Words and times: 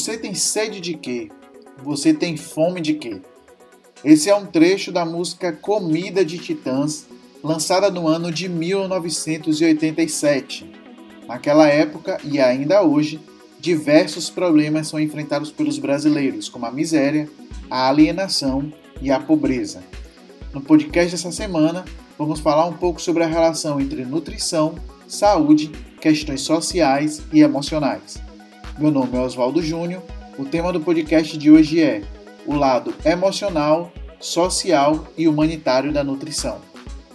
Você 0.00 0.16
tem 0.16 0.32
sede 0.32 0.80
de 0.80 0.94
quê? 0.94 1.28
Você 1.84 2.14
tem 2.14 2.34
fome 2.34 2.80
de 2.80 2.94
quê? 2.94 3.20
Esse 4.02 4.30
é 4.30 4.34
um 4.34 4.46
trecho 4.46 4.90
da 4.90 5.04
música 5.04 5.52
Comida 5.52 6.24
de 6.24 6.38
Titãs, 6.38 7.04
lançada 7.44 7.90
no 7.90 8.08
ano 8.08 8.32
de 8.32 8.48
1987. 8.48 10.72
Naquela 11.28 11.68
época 11.68 12.18
e 12.24 12.40
ainda 12.40 12.80
hoje, 12.80 13.20
diversos 13.58 14.30
problemas 14.30 14.88
são 14.88 14.98
enfrentados 14.98 15.52
pelos 15.52 15.76
brasileiros, 15.76 16.48
como 16.48 16.64
a 16.64 16.72
miséria, 16.72 17.28
a 17.68 17.86
alienação 17.86 18.72
e 19.02 19.10
a 19.10 19.20
pobreza. 19.20 19.82
No 20.50 20.62
podcast 20.62 21.10
dessa 21.10 21.30
semana, 21.30 21.84
vamos 22.16 22.40
falar 22.40 22.64
um 22.64 22.72
pouco 22.72 23.02
sobre 23.02 23.22
a 23.22 23.26
relação 23.26 23.78
entre 23.78 24.02
nutrição, 24.06 24.76
saúde, 25.06 25.70
questões 26.00 26.40
sociais 26.40 27.20
e 27.30 27.42
emocionais. 27.42 28.29
Meu 28.80 28.90
nome 28.90 29.14
é 29.14 29.20
Oswaldo 29.20 29.60
Júnior. 29.60 30.02
O 30.38 30.44
tema 30.46 30.72
do 30.72 30.80
podcast 30.80 31.36
de 31.36 31.50
hoje 31.50 31.82
é 31.82 32.02
o 32.46 32.54
lado 32.54 32.94
emocional, 33.04 33.92
social 34.18 35.06
e 35.18 35.28
humanitário 35.28 35.92
da 35.92 36.02
nutrição. 36.02 36.62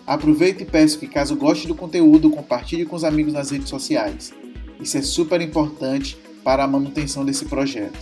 Aproveite 0.05 0.61
e 0.61 0.65
peço 0.67 0.99
que, 0.99 1.07
caso 1.07 1.35
goste 1.35 1.67
do 1.67 1.73
conteúdo, 1.73 2.29
compartilhe 2.29 2.85
com 2.85 2.95
os 2.95 3.03
amigos 3.03 3.33
nas 3.33 3.49
redes 3.49 3.67
sociais. 3.67 4.31
Isso 4.79 4.95
é 4.95 5.01
super 5.01 5.41
importante 5.41 6.15
para 6.43 6.63
a 6.63 6.67
manutenção 6.67 7.25
desse 7.25 7.45
projeto. 7.45 7.97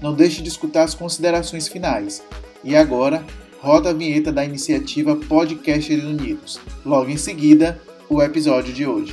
Não 0.00 0.14
deixe 0.14 0.40
de 0.40 0.48
escutar 0.48 0.84
as 0.84 0.94
considerações 0.94 1.68
finais. 1.68 2.22
E 2.64 2.74
agora, 2.74 3.22
roda 3.60 3.90
a 3.90 3.92
vinheta 3.92 4.32
da 4.32 4.42
iniciativa 4.42 5.16
Podcasters 5.16 6.02
Unidos. 6.02 6.58
Logo 6.82 7.10
em 7.10 7.18
seguida, 7.18 7.78
o 8.08 8.22
episódio 8.22 8.72
de 8.72 8.86
hoje. 8.86 9.12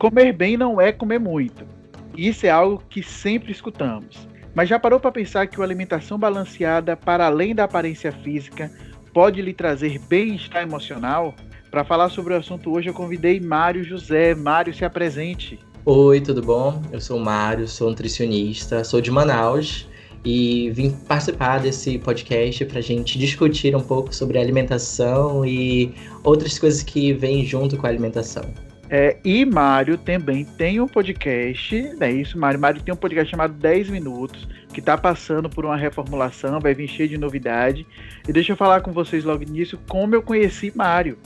Comer 0.00 0.32
bem 0.32 0.56
não 0.56 0.80
é 0.80 0.92
comer 0.92 1.20
muito. 1.20 1.62
Isso 2.16 2.46
é 2.46 2.48
algo 2.48 2.82
que 2.88 3.02
sempre 3.02 3.52
escutamos. 3.52 4.26
Mas 4.54 4.66
já 4.66 4.78
parou 4.78 4.98
para 4.98 5.12
pensar 5.12 5.46
que 5.46 5.58
uma 5.58 5.64
alimentação 5.66 6.18
balanceada, 6.18 6.96
para 6.96 7.26
além 7.26 7.54
da 7.54 7.64
aparência 7.64 8.10
física, 8.10 8.72
pode 9.12 9.42
lhe 9.42 9.52
trazer 9.52 9.98
bem-estar 10.08 10.62
emocional? 10.62 11.34
Para 11.70 11.84
falar 11.84 12.08
sobre 12.08 12.32
o 12.32 12.38
assunto 12.38 12.72
hoje, 12.72 12.88
eu 12.88 12.94
convidei 12.94 13.38
Mário 13.40 13.84
José. 13.84 14.34
Mário, 14.34 14.72
se 14.72 14.86
apresente. 14.86 15.58
Oi, 15.84 16.18
tudo 16.22 16.40
bom? 16.40 16.82
Eu 16.90 16.98
sou 16.98 17.18
o 17.18 17.22
Mário, 17.22 17.68
sou 17.68 17.90
nutricionista, 17.90 18.82
sou 18.82 19.02
de 19.02 19.10
Manaus 19.10 19.86
e 20.24 20.70
vim 20.70 20.92
participar 20.92 21.60
desse 21.60 21.98
podcast 21.98 22.64
para 22.64 22.78
a 22.78 22.82
gente 22.82 23.18
discutir 23.18 23.76
um 23.76 23.82
pouco 23.82 24.14
sobre 24.14 24.38
alimentação 24.38 25.44
e 25.44 25.94
outras 26.24 26.58
coisas 26.58 26.82
que 26.82 27.12
vêm 27.12 27.44
junto 27.44 27.76
com 27.76 27.84
a 27.86 27.90
alimentação. 27.90 28.69
É, 28.92 29.16
e 29.24 29.44
Mário 29.44 29.96
também 29.96 30.44
tem 30.44 30.80
um 30.80 30.88
podcast, 30.88 31.80
né? 31.96 32.10
Isso, 32.10 32.36
Mário. 32.36 32.58
Mário 32.58 32.82
tem 32.82 32.92
um 32.92 32.96
podcast 32.96 33.30
chamado 33.30 33.54
10 33.54 33.88
Minutos, 33.88 34.48
que 34.74 34.80
está 34.80 34.98
passando 34.98 35.48
por 35.48 35.64
uma 35.64 35.76
reformulação, 35.76 36.58
vai 36.58 36.74
vir 36.74 36.88
cheio 36.88 37.08
de 37.08 37.16
novidade. 37.16 37.86
E 38.28 38.32
deixa 38.32 38.50
eu 38.50 38.56
falar 38.56 38.80
com 38.80 38.90
vocês 38.90 39.24
logo 39.24 39.44
nisso 39.44 39.78
como 39.88 40.16
eu 40.16 40.22
conheci 40.22 40.72
Mário. 40.74 41.16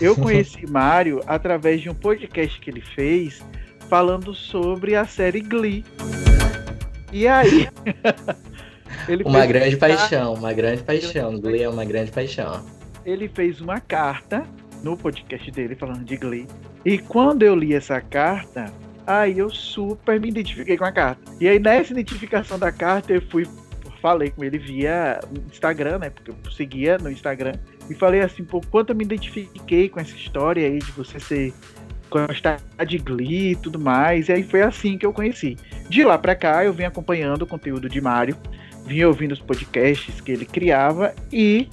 Eu 0.00 0.14
conheci 0.16 0.64
Mário 0.70 1.20
através 1.26 1.80
de 1.80 1.90
um 1.90 1.94
podcast 1.94 2.60
que 2.60 2.70
ele 2.70 2.80
fez 2.80 3.42
falando 3.88 4.32
sobre 4.32 4.94
a 4.94 5.04
série 5.04 5.40
Glee. 5.40 5.84
E 7.12 7.26
aí. 7.26 7.68
uma 9.26 9.44
grande 9.46 9.76
paixão, 9.76 10.34
uma 10.34 10.52
grande 10.52 10.84
paixão. 10.84 11.40
Glee 11.40 11.64
é 11.64 11.68
uma 11.68 11.84
grande 11.84 12.12
paixão. 12.12 12.64
Ele 13.04 13.26
fez 13.26 13.60
uma 13.60 13.80
carta 13.80 14.46
no 14.82 14.96
podcast 14.96 15.50
dele 15.50 15.74
falando 15.74 16.04
de 16.04 16.16
Glee. 16.16 16.46
E 16.84 16.98
quando 16.98 17.42
eu 17.42 17.54
li 17.54 17.74
essa 17.74 18.00
carta, 18.00 18.72
aí 19.06 19.38
eu 19.38 19.50
super 19.50 20.20
me 20.20 20.28
identifiquei 20.28 20.76
com 20.76 20.84
a 20.84 20.92
carta. 20.92 21.20
E 21.40 21.48
aí 21.48 21.58
nessa 21.58 21.92
identificação 21.92 22.58
da 22.58 22.72
carta 22.72 23.12
eu 23.12 23.22
fui 23.22 23.46
falei 24.00 24.30
com 24.30 24.42
ele 24.42 24.58
via 24.58 25.20
Instagram, 25.50 25.98
né? 25.98 26.10
Porque 26.10 26.30
eu 26.30 26.50
seguia 26.50 26.98
no 26.98 27.10
Instagram. 27.10 27.54
E 27.88 27.94
falei 27.94 28.20
assim, 28.20 28.44
pô, 28.44 28.60
quanto 28.70 28.90
eu 28.90 28.96
me 28.96 29.04
identifiquei 29.04 29.88
com 29.88 30.00
essa 30.00 30.16
história 30.16 30.66
aí 30.66 30.78
de 30.78 30.90
você 30.92 31.20
ser 31.20 31.52
gostar 32.10 32.60
de 32.86 32.98
Glee 32.98 33.52
e 33.52 33.56
tudo 33.56 33.78
mais. 33.78 34.28
E 34.28 34.32
aí 34.32 34.42
foi 34.42 34.62
assim 34.62 34.98
que 34.98 35.06
eu 35.06 35.12
conheci. 35.12 35.56
De 35.88 36.02
lá 36.02 36.18
para 36.18 36.34
cá 36.34 36.64
eu 36.64 36.72
venho 36.72 36.88
acompanhando 36.88 37.42
o 37.42 37.46
conteúdo 37.46 37.88
de 37.88 38.00
Mário, 38.00 38.36
vim 38.84 39.04
ouvindo 39.04 39.32
os 39.32 39.40
podcasts 39.40 40.20
que 40.20 40.32
ele 40.32 40.44
criava 40.44 41.14
e 41.32 41.68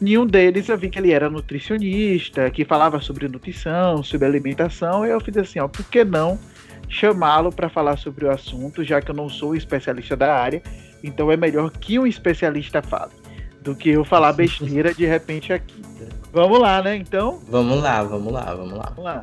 Nenhum 0.00 0.26
deles 0.26 0.68
eu 0.68 0.78
vi 0.78 0.88
que 0.88 0.98
ele 0.98 1.12
era 1.12 1.28
nutricionista, 1.28 2.50
que 2.50 2.64
falava 2.64 3.00
sobre 3.00 3.26
nutrição, 3.26 4.02
sobre 4.02 4.26
alimentação, 4.26 5.04
e 5.04 5.10
eu 5.10 5.20
fiz 5.20 5.36
assim, 5.36 5.58
ó, 5.58 5.66
por 5.66 5.84
que 5.84 6.04
não 6.04 6.38
chamá-lo 6.88 7.52
para 7.52 7.68
falar 7.68 7.98
sobre 7.98 8.24
o 8.24 8.30
assunto, 8.30 8.84
já 8.84 9.00
que 9.00 9.10
eu 9.10 9.14
não 9.14 9.28
sou 9.28 9.54
especialista 9.54 10.16
da 10.16 10.34
área, 10.34 10.62
então 11.02 11.30
é 11.30 11.36
melhor 11.36 11.70
que 11.70 11.98
um 11.98 12.06
especialista 12.06 12.80
fale, 12.80 13.12
do 13.60 13.74
que 13.74 13.90
eu 13.90 14.04
falar 14.04 14.32
besteira 14.34 14.94
de 14.94 15.04
repente 15.04 15.52
aqui. 15.52 15.82
Vamos 16.32 16.60
lá, 16.60 16.80
né, 16.82 16.96
então? 16.96 17.40
Vamos 17.48 17.82
lá, 17.82 18.02
vamos 18.02 18.32
lá, 18.32 18.54
vamos 18.54 18.78
lá. 18.78 18.92
Vamos 18.94 19.04
lá. 19.04 19.22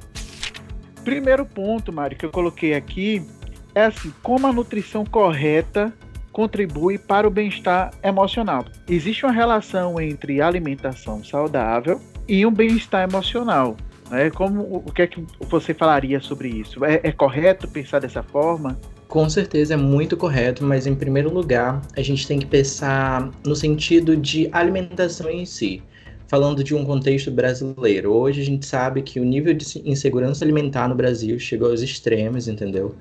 Primeiro 1.03 1.45
ponto, 1.45 1.93
Mário, 1.93 2.17
que 2.17 2.25
eu 2.25 2.31
coloquei 2.31 2.73
aqui 2.73 3.25
é 3.73 3.85
assim, 3.85 4.11
como 4.23 4.47
a 4.47 4.53
nutrição 4.53 5.05
correta 5.05 5.93
contribui 6.35 6.97
para 6.97 7.25
o 7.25 7.31
bem-estar 7.31 7.93
emocional. 8.03 8.65
Existe 8.89 9.25
uma 9.25 9.31
relação 9.31 10.01
entre 10.01 10.41
alimentação 10.41 11.23
saudável 11.23 12.01
e 12.27 12.45
um 12.45 12.51
bem-estar 12.51 13.07
emocional. 13.07 13.77
Né? 14.11 14.29
Como 14.31 14.83
o 14.85 14.91
que 14.91 15.03
é 15.03 15.07
que 15.07 15.23
você 15.49 15.73
falaria 15.73 16.19
sobre 16.19 16.49
isso? 16.49 16.83
É, 16.83 16.99
é 17.03 17.11
correto 17.13 17.69
pensar 17.69 17.99
dessa 17.99 18.21
forma? 18.21 18.77
Com 19.07 19.29
certeza 19.29 19.75
é 19.75 19.77
muito 19.77 20.17
correto, 20.17 20.61
mas 20.61 20.85
em 20.85 20.93
primeiro 20.93 21.33
lugar 21.33 21.81
a 21.95 22.01
gente 22.01 22.27
tem 22.27 22.37
que 22.37 22.45
pensar 22.45 23.31
no 23.45 23.55
sentido 23.55 24.17
de 24.17 24.49
alimentação 24.51 25.29
em 25.29 25.45
si 25.45 25.81
falando 26.27 26.63
de 26.63 26.75
um 26.75 26.83
contexto 26.83 27.31
brasileiro. 27.31 28.11
Hoje 28.11 28.41
a 28.41 28.45
gente 28.45 28.65
sabe 28.65 29.01
que 29.03 29.21
o 29.21 29.23
nível 29.23 29.53
de 29.53 29.65
insegurança 29.85 30.43
alimentar 30.43 30.89
no 30.89 30.95
Brasil 30.95 31.39
chegou 31.39 31.69
aos 31.69 31.81
extremos, 31.81 32.49
entendeu? 32.49 32.95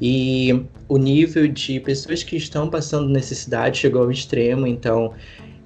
E 0.00 0.62
o 0.88 0.98
nível 0.98 1.48
de 1.48 1.80
pessoas 1.80 2.22
que 2.22 2.36
estão 2.36 2.68
passando 2.68 3.08
necessidade 3.08 3.78
chegou 3.78 4.02
ao 4.02 4.10
extremo, 4.10 4.66
então 4.66 5.14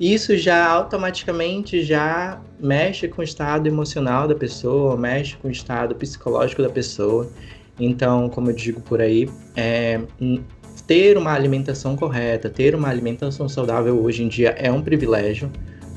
isso 0.01 0.37
já 0.37 0.67
automaticamente 0.67 1.83
já 1.83 2.41
mexe 2.59 3.07
com 3.07 3.21
o 3.21 3.25
estado 3.25 3.67
emocional 3.67 4.27
da 4.27 4.35
pessoa, 4.35 4.97
mexe 4.97 5.37
com 5.37 5.49
o 5.49 5.51
estado 5.51 5.95
psicológico 5.95 6.63
da 6.63 6.71
pessoa. 6.71 7.31
Então, 7.79 8.29
como 8.29 8.51
eu 8.51 8.55
digo 8.55 8.81
por 8.81 9.01
aí, 9.01 9.29
é, 9.57 10.01
ter 10.87 11.19
uma 11.19 11.33
alimentação 11.33 11.97
correta, 11.97 12.49
ter 12.49 12.75
uma 12.75 12.89
alimentação 12.89 13.49
saudável 13.49 14.03
hoje 14.03 14.23
em 14.23 14.29
dia 14.29 14.51
é 14.59 14.73
um 14.73 14.81
privilégio, 14.81 15.51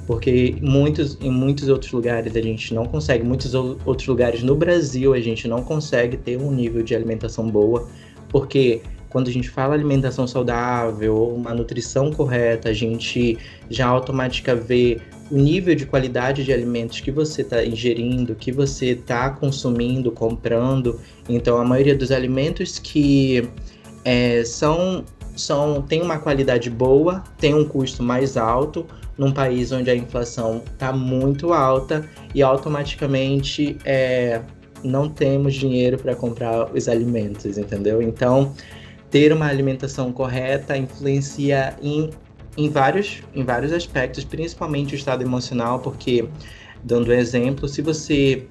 porque 0.06 0.56
muitos, 0.62 1.18
em 1.22 1.32
muitos 1.32 1.70
outros 1.70 1.92
lugares 1.92 2.36
a 2.36 2.42
gente 2.42 2.74
não 2.74 2.86
consegue, 2.86 3.24
muitos 3.24 3.54
outros 3.56 4.08
lugares 4.08 4.44
no 4.44 4.56
Brasil 4.56 5.14
a 5.14 5.20
gente 5.20 5.48
não 5.48 5.64
consegue 5.64 6.18
ter 6.18 6.38
um 6.38 6.52
nível 6.52 6.84
de 6.84 6.94
alimentação 6.94 7.50
boa 7.50 7.88
porque 8.34 8.82
quando 9.10 9.28
a 9.28 9.32
gente 9.32 9.48
fala 9.48 9.76
alimentação 9.76 10.26
saudável 10.26 11.16
ou 11.16 11.36
uma 11.36 11.54
nutrição 11.54 12.12
correta, 12.12 12.70
a 12.70 12.74
gente 12.74 13.38
já 13.70 13.86
automaticamente 13.86 14.68
vê 14.68 15.02
o 15.30 15.38
nível 15.38 15.76
de 15.76 15.86
qualidade 15.86 16.44
de 16.44 16.52
alimentos 16.52 17.00
que 17.00 17.12
você 17.12 17.44
está 17.44 17.64
ingerindo, 17.64 18.34
que 18.34 18.52
você 18.52 18.88
está 18.88 19.30
consumindo, 19.30 20.12
comprando. 20.12 21.00
Então, 21.30 21.58
a 21.58 21.64
maioria 21.64 21.96
dos 21.96 22.12
alimentos 22.12 22.80
que 22.80 23.48
é, 24.04 24.44
são, 24.44 25.06
são 25.36 25.84
tem 25.84 26.02
uma 26.02 26.18
qualidade 26.18 26.72
boa, 26.72 27.24
tem 27.38 27.54
um 27.54 27.64
custo 27.64 28.02
mais 28.02 28.36
alto, 28.36 28.86
num 29.16 29.32
país 29.32 29.72
onde 29.72 29.92
a 29.92 29.96
inflação 29.96 30.64
está 30.74 30.92
muito 30.92 31.54
alta 31.54 32.04
e 32.34 32.42
automaticamente 32.42 33.78
é, 33.86 34.42
não 34.84 35.10
temos 35.10 35.54
dinheiro 35.54 35.98
para 35.98 36.16
comprar 36.16 36.72
os 36.74 36.88
alimentos, 36.88 37.58
entendeu? 37.58 38.02
Então, 38.02 38.54
ter 39.10 39.32
uma 39.32 39.48
alimentação 39.48 40.12
correta 40.12 40.76
influencia 40.76 41.76
em, 41.82 42.10
em, 42.58 42.70
vários, 42.70 43.22
em 43.34 43.44
vários 43.44 43.72
aspectos, 43.72 44.24
principalmente 44.24 44.94
o 44.94 44.98
estado 44.98 45.24
emocional, 45.24 45.80
porque 45.80 46.28
dando 46.84 47.10
um 47.10 47.14
exemplo, 47.14 47.68
se 47.68 47.82
você 47.82 48.46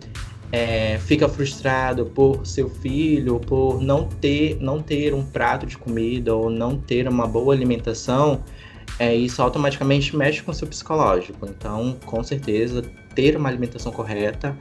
é, 0.52 0.98
fica 0.98 1.28
frustrado 1.28 2.06
por 2.06 2.46
seu 2.46 2.68
filho, 2.68 3.40
por 3.40 3.80
não 3.80 4.06
ter, 4.06 4.58
não 4.60 4.80
ter 4.80 5.14
um 5.14 5.24
prato 5.24 5.66
de 5.66 5.76
comida 5.76 6.34
ou 6.34 6.50
não 6.50 6.76
ter 6.76 7.08
uma 7.08 7.26
boa 7.26 7.54
alimentação, 7.54 8.42
é, 8.98 9.14
isso 9.14 9.42
automaticamente 9.42 10.14
mexe 10.14 10.42
com 10.42 10.50
o 10.50 10.54
seu 10.54 10.68
psicológico. 10.68 11.46
Então, 11.46 11.96
com 12.04 12.22
certeza, 12.22 12.82
ter 13.14 13.36
uma 13.36 13.48
alimentação 13.48 13.90
correta 13.90 14.56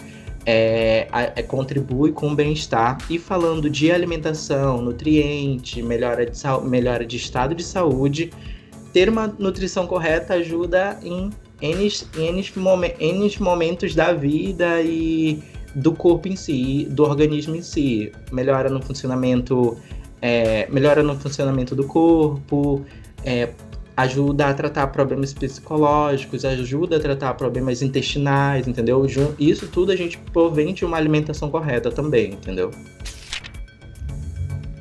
é, 0.46 1.08
é, 1.12 1.44
contribui 1.44 2.12
com 2.12 2.32
o 2.32 2.36
bem-estar. 2.36 2.98
E 3.10 3.20
falando 3.20 3.70
de 3.70 3.92
alimentação, 3.92 4.82
nutriente, 4.82 5.82
melhora 5.82 6.26
de, 6.26 6.38
melhora 6.64 7.06
de 7.06 7.18
estado 7.18 7.54
de 7.54 7.64
saúde, 7.64 8.32
ter 8.94 9.10
uma 9.10 9.28
nutrição 9.28 9.88
correta 9.88 10.36
ajuda 10.36 11.00
em 11.04 11.30
N, 11.62 11.92
N, 12.18 12.44
N 13.00 13.36
momentos 13.40 13.96
da 13.96 14.14
vida 14.14 14.82
e 14.82 15.42
do 15.76 15.94
corpo 15.94 16.28
em 16.28 16.36
si, 16.36 16.88
do 16.90 17.04
organismo 17.04 17.56
em 17.56 17.62
si. 17.62 18.12
Melhora 18.32 18.70
no 18.70 18.82
funcionamento, 18.82 19.78
é, 20.22 20.68
melhora 20.70 21.04
no 21.04 21.16
funcionamento 21.16 21.76
do 21.76 21.86
corpo, 21.86 22.84
é, 23.24 23.50
ajuda 23.96 24.48
a 24.48 24.54
tratar 24.54 24.88
problemas 24.88 25.34
psicológicos, 25.34 26.46
ajuda 26.46 26.98
a 26.98 27.00
tratar 27.00 27.34
problemas 27.34 27.82
intestinais, 27.82 28.68
entendeu? 28.68 29.06
Isso 29.38 29.68
tudo 29.68 29.92
a 29.92 29.96
gente 29.96 30.18
provém 30.32 30.74
de 30.74 30.86
uma 30.86 30.98
alimentação 30.98 31.50
correta 31.50 31.92
também, 31.92 32.34
entendeu? 32.34 32.72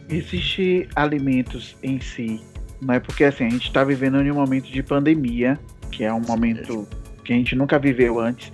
Existem 0.08 0.88
alimentos 0.94 1.76
em 1.82 2.00
si, 2.00 2.40
não 2.80 2.94
é 2.94 3.00
porque 3.00 3.24
assim, 3.24 3.44
a 3.44 3.50
gente 3.50 3.66
está 3.66 3.84
vivendo 3.84 4.20
em 4.20 4.30
um 4.30 4.34
momento 4.34 4.70
de 4.70 4.82
pandemia, 4.82 5.58
que 5.92 6.02
é 6.04 6.12
um 6.12 6.20
momento 6.20 6.88
que 7.24 7.32
a 7.32 7.36
gente 7.36 7.54
nunca 7.54 7.78
viveu 7.78 8.18
antes, 8.18 8.50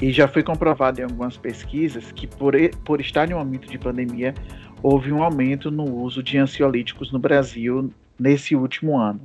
e 0.00 0.10
já 0.12 0.26
foi 0.26 0.42
comprovado 0.42 1.00
em 1.00 1.04
algumas 1.04 1.36
pesquisas 1.36 2.10
que 2.12 2.26
por, 2.26 2.54
por 2.84 3.00
estar 3.00 3.30
em 3.30 3.34
um 3.34 3.38
momento 3.38 3.68
de 3.68 3.78
pandemia, 3.78 4.34
houve 4.82 5.12
um 5.12 5.22
aumento 5.22 5.70
no 5.70 5.84
uso 5.84 6.22
de 6.22 6.38
ansiolíticos 6.38 7.12
no 7.12 7.18
Brasil 7.18 7.90
nesse 8.18 8.56
último 8.56 8.98
ano. 8.98 9.20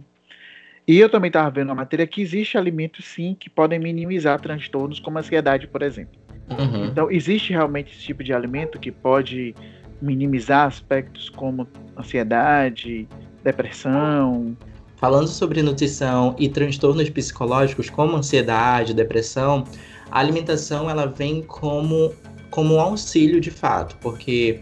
E 0.87 0.99
eu 0.99 1.09
também 1.09 1.29
estava 1.29 1.49
vendo 1.49 1.67
na 1.67 1.75
matéria 1.75 2.05
que 2.05 2.21
existe 2.21 2.57
alimentos 2.57 3.05
sim 3.05 3.35
que 3.39 3.49
podem 3.49 3.79
minimizar 3.79 4.39
transtornos 4.39 4.99
como 4.99 5.17
ansiedade, 5.17 5.67
por 5.67 5.81
exemplo. 5.81 6.19
Uhum. 6.49 6.85
Então, 6.85 7.09
existe 7.09 7.51
realmente 7.51 7.91
esse 7.91 8.03
tipo 8.03 8.23
de 8.23 8.31
alimento 8.31 8.79
que 8.79 8.91
pode 8.91 9.55
minimizar 9.99 10.67
aspectos 10.67 11.29
como 11.29 11.67
ansiedade, 11.97 13.07
depressão. 13.43 14.55
Falando 14.97 15.27
sobre 15.27 15.61
nutrição 15.61 16.35
e 16.37 16.47
transtornos 16.47 17.09
psicológicos 17.09 17.89
como 17.89 18.15
ansiedade, 18.15 18.93
depressão, 18.93 19.63
a 20.11 20.19
alimentação 20.19 20.89
ela 20.89 21.07
vem 21.07 21.41
como, 21.41 22.13
como 22.49 22.75
um 22.75 22.79
auxílio 22.79 23.41
de 23.41 23.51
fato, 23.51 23.97
porque 24.01 24.61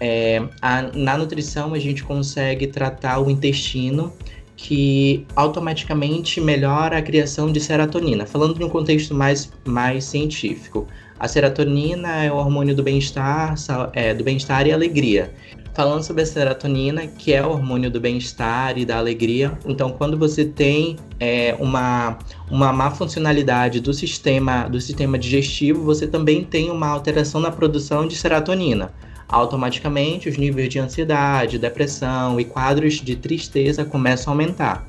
é, 0.00 0.42
a, 0.62 0.82
na 0.94 1.18
nutrição 1.18 1.74
a 1.74 1.78
gente 1.78 2.04
consegue 2.04 2.68
tratar 2.68 3.18
o 3.18 3.28
intestino 3.28 4.12
que 4.58 5.24
automaticamente 5.36 6.40
melhora 6.40 6.98
a 6.98 7.02
criação 7.02 7.50
de 7.50 7.60
serotonina. 7.60 8.26
Falando 8.26 8.58
de 8.58 8.64
um 8.64 8.68
contexto 8.68 9.14
mais, 9.14 9.50
mais 9.64 10.04
científico, 10.04 10.88
a 11.16 11.28
serotonina 11.28 12.24
é 12.24 12.32
o 12.32 12.34
hormônio 12.34 12.74
do 12.74 12.82
bem-estar, 12.82 13.54
é, 13.92 14.12
do 14.12 14.24
bem-estar 14.24 14.66
e 14.66 14.72
alegria. 14.72 15.32
Falando 15.74 16.02
sobre 16.02 16.24
a 16.24 16.26
serotonina, 16.26 17.06
que 17.06 17.32
é 17.32 17.46
o 17.46 17.50
hormônio 17.50 17.88
do 17.88 18.00
bem-estar 18.00 18.76
e 18.76 18.84
da 18.84 18.98
alegria, 18.98 19.56
então 19.64 19.92
quando 19.92 20.18
você 20.18 20.44
tem 20.44 20.96
é, 21.20 21.54
uma, 21.60 22.18
uma 22.50 22.72
má 22.72 22.90
funcionalidade 22.90 23.78
do 23.80 23.94
sistema, 23.94 24.68
do 24.68 24.80
sistema 24.80 25.16
digestivo, 25.16 25.84
você 25.84 26.04
também 26.04 26.42
tem 26.42 26.68
uma 26.68 26.88
alteração 26.88 27.40
na 27.40 27.52
produção 27.52 28.08
de 28.08 28.16
serotonina 28.16 28.92
automaticamente 29.28 30.28
os 30.28 30.36
níveis 30.36 30.68
de 30.68 30.78
ansiedade, 30.78 31.58
depressão 31.58 32.40
e 32.40 32.44
quadros 32.44 32.94
de 32.94 33.14
tristeza 33.14 33.84
começam 33.84 34.32
a 34.32 34.34
aumentar. 34.34 34.86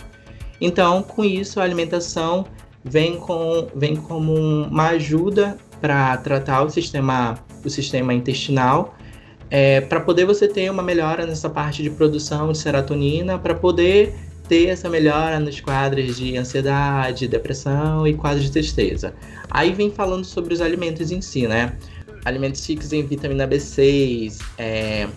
Então, 0.61 1.03
com 1.03 1.23
isso, 1.23 1.59
a 1.59 1.63
alimentação 1.63 2.45
vem, 2.83 3.17
com, 3.17 3.67
vem 3.75 3.95
como 3.95 4.33
uma 4.33 4.89
ajuda 4.89 5.57
para 5.81 6.17
tratar 6.17 6.63
o 6.63 6.69
sistema, 6.69 7.37
o 7.63 7.69
sistema 7.69 8.13
intestinal, 8.13 8.95
é, 9.49 9.81
para 9.81 9.99
poder 9.99 10.25
você 10.25 10.47
ter 10.47 10.69
uma 10.69 10.83
melhora 10.83 11.25
nessa 11.25 11.49
parte 11.49 11.81
de 11.81 11.89
produção 11.89 12.51
de 12.51 12.57
serotonina, 12.57 13.37
para 13.39 13.55
poder 13.55 14.13
ter 14.47 14.67
essa 14.67 14.89
melhora 14.89 15.39
nos 15.39 15.59
quadros 15.61 16.17
de 16.17 16.35
ansiedade, 16.35 17.27
depressão 17.27 18.07
e 18.07 18.15
quadros 18.15 18.45
de 18.45 18.51
tristeza. 18.51 19.13
Aí 19.49 19.71
vem 19.71 19.91
falando 19.91 20.25
sobre 20.25 20.53
os 20.53 20.61
alimentos 20.61 21.11
em 21.11 21.21
si, 21.21 21.47
né? 21.47 21.73
Alimentos 22.29 22.65
ricos 22.67 22.93
em 22.93 23.03
vitamina 23.05 23.47
B6, 23.47 24.39
é, 24.57 25.07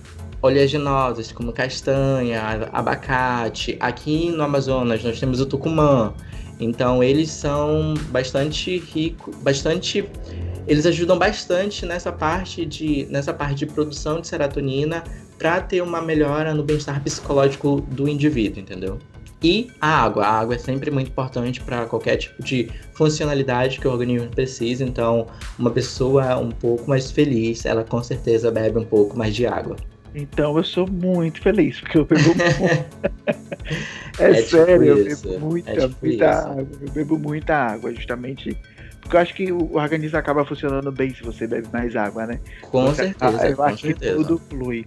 oleaginosas 0.41 1.31
como 1.31 1.53
castanha, 1.53 2.69
abacate. 2.73 3.77
Aqui 3.79 4.31
no 4.31 4.43
Amazonas 4.43 5.03
nós 5.05 5.21
temos 5.21 5.41
o 5.41 5.47
tucumã. 5.47 6.13
Então 6.59 7.03
eles 7.03 7.31
são 7.31 7.95
bastante 8.11 8.79
ricos, 8.79 9.35
bastante 9.37 10.09
eles 10.67 10.87
ajudam 10.87 11.19
bastante 11.19 11.85
nessa 11.85 12.13
parte 12.13 12.65
de 12.65 13.07
nessa 13.11 13.35
parte 13.35 13.57
de 13.57 13.67
produção 13.67 14.21
de 14.21 14.29
serotonina 14.29 15.03
para 15.39 15.61
ter 15.61 15.83
uma 15.83 16.01
melhora 16.01 16.55
no 16.55 16.63
bem-estar 16.63 17.03
psicológico 17.03 17.81
do 17.81 18.09
indivíduo, 18.09 18.61
entendeu? 18.61 18.99
E 19.43 19.71
a 19.81 20.05
água. 20.05 20.25
A 20.25 20.41
água 20.41 20.55
é 20.55 20.59
sempre 20.59 20.91
muito 20.91 21.09
importante 21.09 21.61
para 21.61 21.85
qualquer 21.87 22.17
tipo 22.17 22.43
de 22.43 22.71
funcionalidade 22.95 23.81
que 23.81 23.89
o 23.89 23.91
organismo 23.91 24.29
precisa. 24.29 24.85
Então, 24.85 25.27
uma 25.59 25.71
pessoa 25.71 26.39
um 26.39 26.51
pouco 26.51 26.89
mais 26.89 27.11
feliz, 27.11 27.67
ela 27.67 27.83
com 27.83 28.03
certeza 28.03 28.51
bebe 28.51 28.79
um 28.79 28.85
pouco 28.85 29.19
mais 29.19 29.35
de 29.35 29.47
água. 29.47 29.77
Então 30.15 30.57
eu 30.59 30.65
sou 30.65 30.87
muito 30.87 31.41
feliz, 31.41 31.81
porque 31.81 31.99
eu 31.99 32.05
bebo 32.05 32.23
muito. 32.27 32.43
é, 34.21 34.31
é, 34.31 34.43
sério, 34.43 34.99
eu 34.99 35.05
bebo 35.05 35.41
muita, 35.41 35.71
é 35.71 35.81
tipo 35.81 35.97
muita 36.03 36.31
água. 36.31 36.69
Eu 36.81 36.91
bebo 36.91 37.19
muita 37.19 37.57
água, 37.57 37.95
justamente. 37.95 38.57
Porque 39.01 39.17
eu 39.17 39.21
acho 39.21 39.35
que 39.35 39.51
o 39.51 39.75
organismo 39.75 40.19
acaba 40.19 40.45
funcionando 40.45 40.93
bem 40.93 41.13
se 41.13 41.23
você 41.25 41.47
bebe 41.47 41.67
mais 41.73 41.97
água, 41.97 42.27
né? 42.27 42.39
Com 42.61 42.87
você, 42.87 43.05
certeza. 43.05 43.49
Eu 43.49 43.63
acho 43.63 43.87
certeza. 43.87 44.17
que 44.17 44.23
tudo 44.23 44.41
flui. 44.49 44.87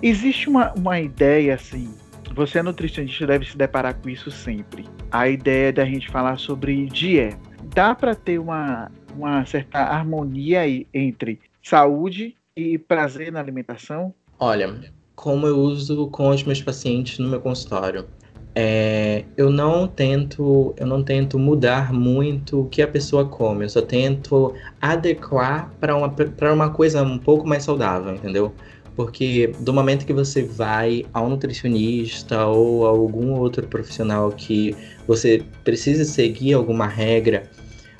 Existe 0.00 0.48
uma, 0.48 0.72
uma 0.74 1.00
ideia 1.00 1.54
assim 1.54 1.92
você 2.36 2.58
é 2.58 2.62
nutricionista 2.62 3.26
deve 3.26 3.46
se 3.46 3.56
deparar 3.56 3.94
com 3.94 4.10
isso 4.10 4.30
sempre. 4.30 4.84
A 5.10 5.26
ideia 5.26 5.72
da 5.72 5.86
gente 5.86 6.10
falar 6.10 6.38
sobre 6.38 6.84
dieta. 6.84 7.38
Dá 7.74 7.94
para 7.94 8.14
ter 8.14 8.38
uma, 8.38 8.92
uma 9.16 9.44
certa 9.46 9.78
harmonia 9.78 10.60
aí 10.60 10.86
entre 10.92 11.40
saúde 11.62 12.36
e 12.54 12.76
prazer 12.76 13.32
na 13.32 13.40
alimentação? 13.40 14.14
Olha, 14.38 14.78
como 15.14 15.46
eu 15.46 15.56
uso 15.58 16.08
com 16.08 16.28
os 16.28 16.44
meus 16.44 16.60
pacientes 16.60 17.18
no 17.18 17.28
meu 17.28 17.40
consultório, 17.40 18.06
é, 18.54 19.24
eu 19.36 19.50
não 19.50 19.86
tento 19.86 20.74
eu 20.78 20.86
não 20.86 21.02
tento 21.02 21.38
mudar 21.38 21.92
muito 21.92 22.62
o 22.62 22.68
que 22.68 22.80
a 22.80 22.88
pessoa 22.88 23.26
come, 23.26 23.64
eu 23.64 23.68
só 23.68 23.82
tento 23.82 24.54
adequar 24.80 25.70
para 25.78 25.94
uma, 25.94 26.14
uma 26.54 26.70
coisa 26.70 27.02
um 27.02 27.18
pouco 27.18 27.46
mais 27.46 27.64
saudável, 27.64 28.14
entendeu? 28.14 28.54
Porque 28.96 29.52
do 29.60 29.74
momento 29.74 30.06
que 30.06 30.12
você 30.12 30.42
vai 30.42 31.04
ao 31.12 31.28
nutricionista 31.28 32.46
ou 32.46 32.86
a 32.86 32.88
algum 32.88 33.34
outro 33.34 33.66
profissional 33.66 34.32
que 34.32 34.74
você 35.06 35.42
precisa 35.62 36.04
seguir 36.04 36.54
alguma 36.54 36.86
regra, 36.86 37.50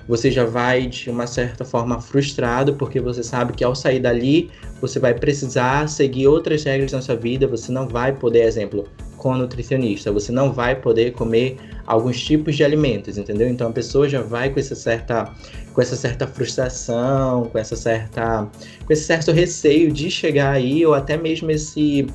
você 0.08 0.30
já 0.30 0.44
vai 0.44 0.86
de 0.86 1.10
uma 1.10 1.26
certa 1.26 1.64
forma 1.64 2.00
frustrado, 2.00 2.74
porque 2.74 2.98
você 3.00 3.22
sabe 3.22 3.52
que 3.52 3.62
ao 3.62 3.74
sair 3.74 4.00
dali, 4.00 4.50
você 4.80 4.98
vai 4.98 5.12
precisar 5.12 5.88
seguir 5.88 6.28
outras 6.28 6.64
regras 6.64 6.92
na 6.92 7.02
sua 7.02 7.16
vida, 7.16 7.46
você 7.46 7.70
não 7.70 7.86
vai 7.86 8.12
poder, 8.12 8.44
exemplo, 8.44 8.88
com 9.16 9.32
a 9.32 9.38
nutricionista, 9.38 10.12
você 10.12 10.30
não 10.30 10.52
vai 10.52 10.76
poder 10.76 11.12
comer 11.12 11.56
alguns 11.86 12.22
tipos 12.22 12.56
de 12.56 12.64
alimentos, 12.64 13.16
entendeu? 13.16 13.48
Então 13.48 13.68
a 13.68 13.72
pessoa 13.72 14.08
já 14.08 14.22
vai 14.22 14.50
com 14.50 14.58
essa 14.58 14.74
certa 14.74 15.32
com 15.72 15.82
essa 15.82 15.96
certa 15.96 16.26
frustração, 16.26 17.44
com 17.44 17.58
essa 17.58 17.76
certa 17.76 18.48
com 18.84 18.92
esse 18.92 19.04
certo 19.04 19.32
receio 19.32 19.92
de 19.92 20.10
chegar 20.10 20.52
aí 20.52 20.84
ou 20.84 20.94
até 20.94 21.16
mesmo 21.16 21.50
esse 21.50 22.06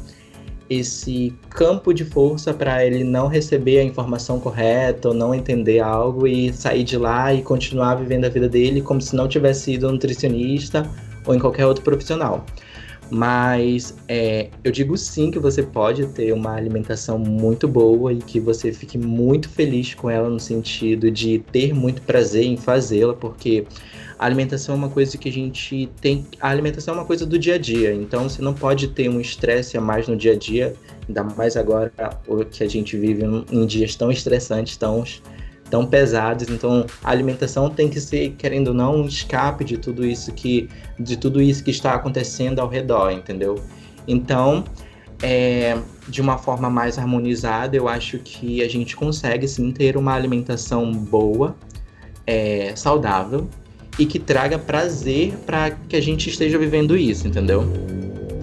esse 0.69 1.33
campo 1.49 1.93
de 1.93 2.05
força 2.05 2.53
para 2.53 2.85
ele 2.85 3.03
não 3.03 3.27
receber 3.27 3.79
a 3.79 3.83
informação 3.83 4.39
correta 4.39 5.09
ou 5.09 5.13
não 5.13 5.35
entender 5.35 5.79
algo 5.79 6.25
e 6.25 6.53
sair 6.53 6.85
de 6.85 6.97
lá 6.97 7.33
e 7.33 7.41
continuar 7.41 7.95
vivendo 7.95 8.23
a 8.23 8.29
vida 8.29 8.47
dele 8.47 8.81
como 8.81 9.01
se 9.01 9.13
não 9.13 9.27
tivesse 9.27 9.73
ido 9.73 9.91
nutricionista 9.91 10.89
ou 11.25 11.35
em 11.35 11.39
qualquer 11.39 11.65
outro 11.65 11.83
profissional. 11.83 12.45
Mas 13.11 13.93
é, 14.07 14.47
eu 14.63 14.71
digo 14.71 14.97
sim 14.97 15.31
que 15.31 15.37
você 15.37 15.61
pode 15.61 16.07
ter 16.07 16.31
uma 16.31 16.55
alimentação 16.55 17.19
muito 17.19 17.67
boa 17.67 18.13
e 18.13 18.19
que 18.19 18.39
você 18.39 18.71
fique 18.71 18.97
muito 18.97 19.49
feliz 19.49 19.93
com 19.93 20.09
ela 20.09 20.29
no 20.29 20.39
sentido 20.39 21.11
de 21.11 21.39
ter 21.51 21.73
muito 21.73 22.01
prazer 22.03 22.45
em 22.45 22.55
fazê-la, 22.55 23.13
porque 23.13 23.65
a 24.17 24.25
alimentação 24.25 24.75
é 24.75 24.77
uma 24.77 24.89
coisa 24.89 25.17
que 25.17 25.27
a 25.27 25.31
gente 25.31 25.89
tem. 25.99 26.25
A 26.39 26.49
alimentação 26.49 26.93
é 26.93 26.97
uma 26.97 27.05
coisa 27.05 27.25
do 27.25 27.37
dia 27.37 27.55
a 27.55 27.57
dia, 27.57 27.93
então 27.93 28.29
você 28.29 28.41
não 28.41 28.53
pode 28.53 28.87
ter 28.87 29.09
um 29.09 29.19
estresse 29.19 29.77
a 29.77 29.81
mais 29.81 30.07
no 30.07 30.15
dia 30.15 30.31
a 30.31 30.37
dia, 30.37 30.73
ainda 31.05 31.23
mais 31.23 31.57
agora 31.57 31.91
que 32.49 32.63
a 32.63 32.69
gente 32.69 32.95
vive 32.95 33.23
em 33.51 33.65
dias 33.65 33.93
tão 33.95 34.09
estressantes, 34.09 34.77
tão, 34.77 35.03
tão 35.71 35.85
pesadas. 35.85 36.49
Então, 36.49 36.85
a 37.03 37.09
alimentação 37.09 37.69
tem 37.69 37.89
que 37.89 37.99
ser, 37.99 38.35
querendo 38.37 38.67
ou 38.67 38.73
não, 38.73 38.97
um 38.97 39.05
escape 39.07 39.63
de 39.63 39.77
tudo 39.77 40.05
isso 40.05 40.31
que, 40.33 40.69
de 40.99 41.17
tudo 41.17 41.41
isso 41.41 41.63
que 41.63 41.71
está 41.71 41.93
acontecendo 41.93 42.59
ao 42.59 42.67
redor, 42.67 43.09
entendeu? 43.11 43.55
Então, 44.07 44.65
é, 45.23 45.77
de 46.07 46.21
uma 46.21 46.37
forma 46.37 46.69
mais 46.69 46.99
harmonizada, 46.99 47.75
eu 47.75 47.87
acho 47.87 48.19
que 48.19 48.61
a 48.61 48.69
gente 48.69 48.95
consegue 48.95 49.47
sim 49.47 49.71
ter 49.71 49.95
uma 49.95 50.13
alimentação 50.13 50.91
boa, 50.91 51.55
é, 52.27 52.75
saudável 52.75 53.49
e 53.97 54.05
que 54.05 54.19
traga 54.19 54.59
prazer 54.59 55.33
para 55.45 55.71
que 55.71 55.95
a 55.95 56.01
gente 56.01 56.29
esteja 56.29 56.57
vivendo 56.57 56.97
isso, 56.97 57.27
entendeu? 57.27 57.63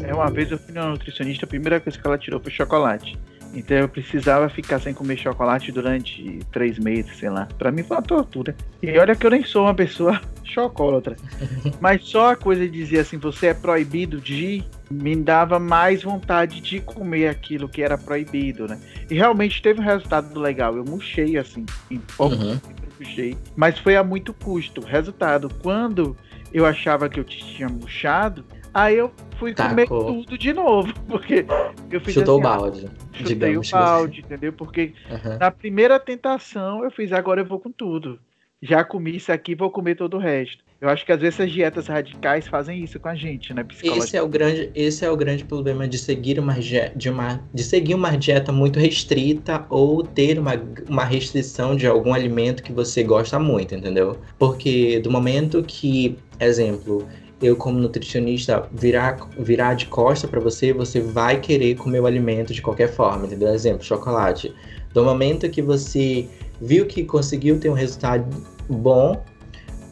É 0.02 0.14
uma 0.14 0.30
vez 0.30 0.50
eu 0.50 0.58
fui 0.58 0.73
na 0.73 0.88
nutricionista, 0.88 1.44
a 1.44 1.49
primeira 1.49 1.78
coisa 1.80 1.99
que 1.99 2.06
ela 2.06 2.16
tirou 2.16 2.40
foi 2.40 2.50
chocolate. 2.50 3.18
Então 3.55 3.76
eu 3.76 3.88
precisava 3.88 4.49
ficar 4.49 4.78
sem 4.78 4.93
comer 4.93 5.17
chocolate 5.17 5.73
durante 5.73 6.40
três 6.52 6.78
meses, 6.78 7.17
sei 7.17 7.31
lá. 7.31 7.49
Pra 7.59 7.71
mim 7.71 7.83
foi 7.83 7.97
uma 7.97 8.02
tortura. 8.02 8.55
E 8.83 8.99
olha 8.99 9.17
que 9.17 9.26
eu 9.26 9.31
nem 9.31 9.45
sou 9.45 9.64
uma 9.64 9.75
pessoa 9.75 10.21
chocólatra. 10.45 11.17
Mas 11.81 12.05
só 12.05 12.33
a 12.33 12.37
coisa 12.37 12.62
de 12.62 12.71
dizer 12.71 13.00
assim, 13.00 13.19
você 13.19 13.49
é 13.49 13.55
proibido 13.55 14.21
de, 14.21 14.62
me 14.90 15.17
dava 15.17 15.59
mais 15.59 16.02
vontade 16.02 16.61
de 16.61 16.81
comer 16.81 17.28
aquilo 17.28 17.69
que 17.69 17.83
era 17.83 17.97
proibido, 17.97 18.67
né? 18.67 18.78
E 19.11 19.14
realmente 19.14 19.62
teve 19.62 19.81
um 19.81 19.85
resultado 19.85 20.38
legal. 20.38 20.76
Eu 20.76 20.85
murchei 20.85 21.37
assim, 21.37 21.64
em 21.90 21.99
pouco 22.17 22.37
uhum. 22.37 22.61
murchei. 22.99 23.37
Mas 23.57 23.78
foi 23.78 23.97
a 23.97 24.05
muito 24.05 24.33
custo. 24.35 24.81
Resultado, 24.81 25.50
quando 25.62 26.17
eu 26.52 26.64
achava 26.64 27.09
que 27.09 27.19
eu 27.19 27.25
tinha 27.25 27.69
murchado, 27.69 28.45
aí 28.73 28.97
eu 28.97 29.12
fui 29.38 29.54
Tacou. 29.54 29.71
comer 29.71 29.87
tudo 29.87 30.38
de 30.38 30.52
novo, 30.52 30.92
porque 31.09 31.47
eu 31.90 32.00
fiz 32.00 32.14
Chutou 32.14 32.38
assim, 32.38 32.47
o 32.47 32.50
balde. 32.50 32.90
Chutei 33.12 33.57
o 33.57 33.62
balde, 33.71 34.21
entendeu? 34.21 34.52
Porque 34.52 34.92
uhum. 35.11 35.38
na 35.38 35.50
primeira 35.50 35.99
tentação 35.99 36.85
eu 36.85 36.90
fiz, 36.90 37.12
agora 37.12 37.40
eu 37.40 37.47
vou 37.47 37.61
com 37.61 37.71
tudo. 37.71 38.18
Já 38.61 38.83
comi 38.83 39.14
isso 39.14 39.30
aqui, 39.30 39.54
vou 39.54 39.71
comer 39.71 39.95
todo 39.95 40.16
o 40.16 40.18
resto. 40.18 40.64
Eu 40.80 40.88
acho 40.88 41.04
que 41.04 41.12
às 41.12 41.21
vezes 41.21 41.38
essas 41.38 41.52
dietas 41.52 41.87
radicais 41.87 42.49
fazem 42.49 42.83
isso 42.83 42.99
com 42.99 43.09
a 43.09 43.14
gente, 43.14 43.54
né? 43.54 43.64
Esse 43.83 44.16
é 44.16 44.23
o 44.23 44.28
grande, 44.28 44.71
esse 44.75 45.04
é 45.04 45.11
o 45.11 45.16
grande 45.16 45.45
problema 45.45 45.87
de 45.87 45.97
seguir 45.97 46.40
uma, 46.40 46.54
de 46.54 47.09
uma, 47.09 47.40
de 47.54 47.62
seguir 47.62 47.95
uma 47.95 48.16
dieta 48.16 48.50
muito 48.50 48.78
restrita 48.80 49.64
ou 49.68 50.02
ter 50.04 50.38
uma, 50.38 50.52
uma 50.88 51.04
restrição 51.04 51.76
de 51.76 51.87
algum 51.87 52.12
alimento 52.12 52.62
que 52.62 52.73
você 52.73 53.04
gosta 53.04 53.38
muito, 53.38 53.75
entendeu? 53.76 54.18
Porque 54.38 54.99
do 55.00 55.11
momento 55.11 55.62
que, 55.62 56.16
exemplo, 56.40 57.09
eu 57.40 57.57
como 57.57 57.78
nutricionista 57.78 58.68
virar, 58.73 59.16
virar 59.38 59.75
de 59.75 59.87
costa 59.87 60.26
para 60.26 60.40
você, 60.40 60.73
você 60.73 61.00
vai 61.00 61.40
querer 61.40 61.76
comer 61.76 62.00
o 62.00 62.07
alimento 62.07 62.52
de 62.52 62.61
qualquer 62.61 62.92
forma, 62.92 63.26
entendeu? 63.26 63.49
Exemplo, 63.52 63.85
chocolate. 63.85 64.52
Do 64.92 65.04
momento 65.04 65.49
que 65.49 65.62
você 65.62 66.28
viu 66.61 66.87
que 66.87 67.04
conseguiu 67.04 67.61
ter 67.61 67.71
um 67.71 67.75
resultado 67.75 68.26
bom, 68.68 69.23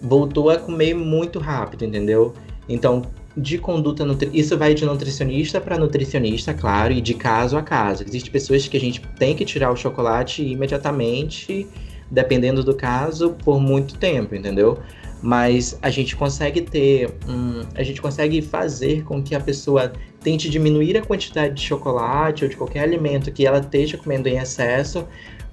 voltou 0.03 0.51
a 0.51 0.57
comer 0.57 0.95
muito 0.95 1.39
rápido, 1.39 1.85
entendeu? 1.85 2.35
Então, 2.69 3.03
de 3.37 3.59
conduta 3.59 4.05
isso 4.33 4.57
vai 4.57 4.75
de 4.75 4.85
nutricionista 4.85 5.61
para 5.61 5.79
nutricionista, 5.79 6.55
claro, 6.55 6.93
e 6.93 7.01
de 7.01 7.15
caso 7.15 7.57
a 7.57 7.63
caso. 7.63 8.03
Existem 8.03 8.33
pessoas 8.33 8.67
que 8.67 8.77
a 8.77 8.81
gente 8.81 9.01
tem 9.19 9.37
que 9.37 9.45
tirar 9.45 9.71
o 9.71 9.77
chocolate 9.77 10.43
imediatamente, 10.43 11.67
dependendo 12.11 12.65
do 12.65 12.75
caso, 12.75 13.37
por 13.45 13.61
muito 13.61 13.99
tempo, 13.99 14.35
entendeu? 14.35 14.79
Mas 15.27 15.77
a 15.83 15.91
gente 15.91 16.15
consegue 16.15 16.61
ter, 16.61 17.13
um, 17.29 17.65
a 17.75 17.83
gente 17.83 18.01
consegue 18.01 18.41
fazer 18.41 19.03
com 19.03 19.21
que 19.21 19.35
a 19.35 19.41
pessoa 19.41 19.93
tente 20.21 20.49
diminuir 20.49 20.97
a 20.97 21.03
quantidade 21.03 21.55
de 21.55 21.63
chocolate 21.63 22.45
ou 22.45 22.49
de 22.49 22.57
qualquer 22.57 22.85
alimento 22.85 23.33
que 23.33 23.45
ela 23.45 23.59
esteja 23.59 23.99
comendo 23.99 24.29
em 24.29 24.39
excesso, 24.39 25.05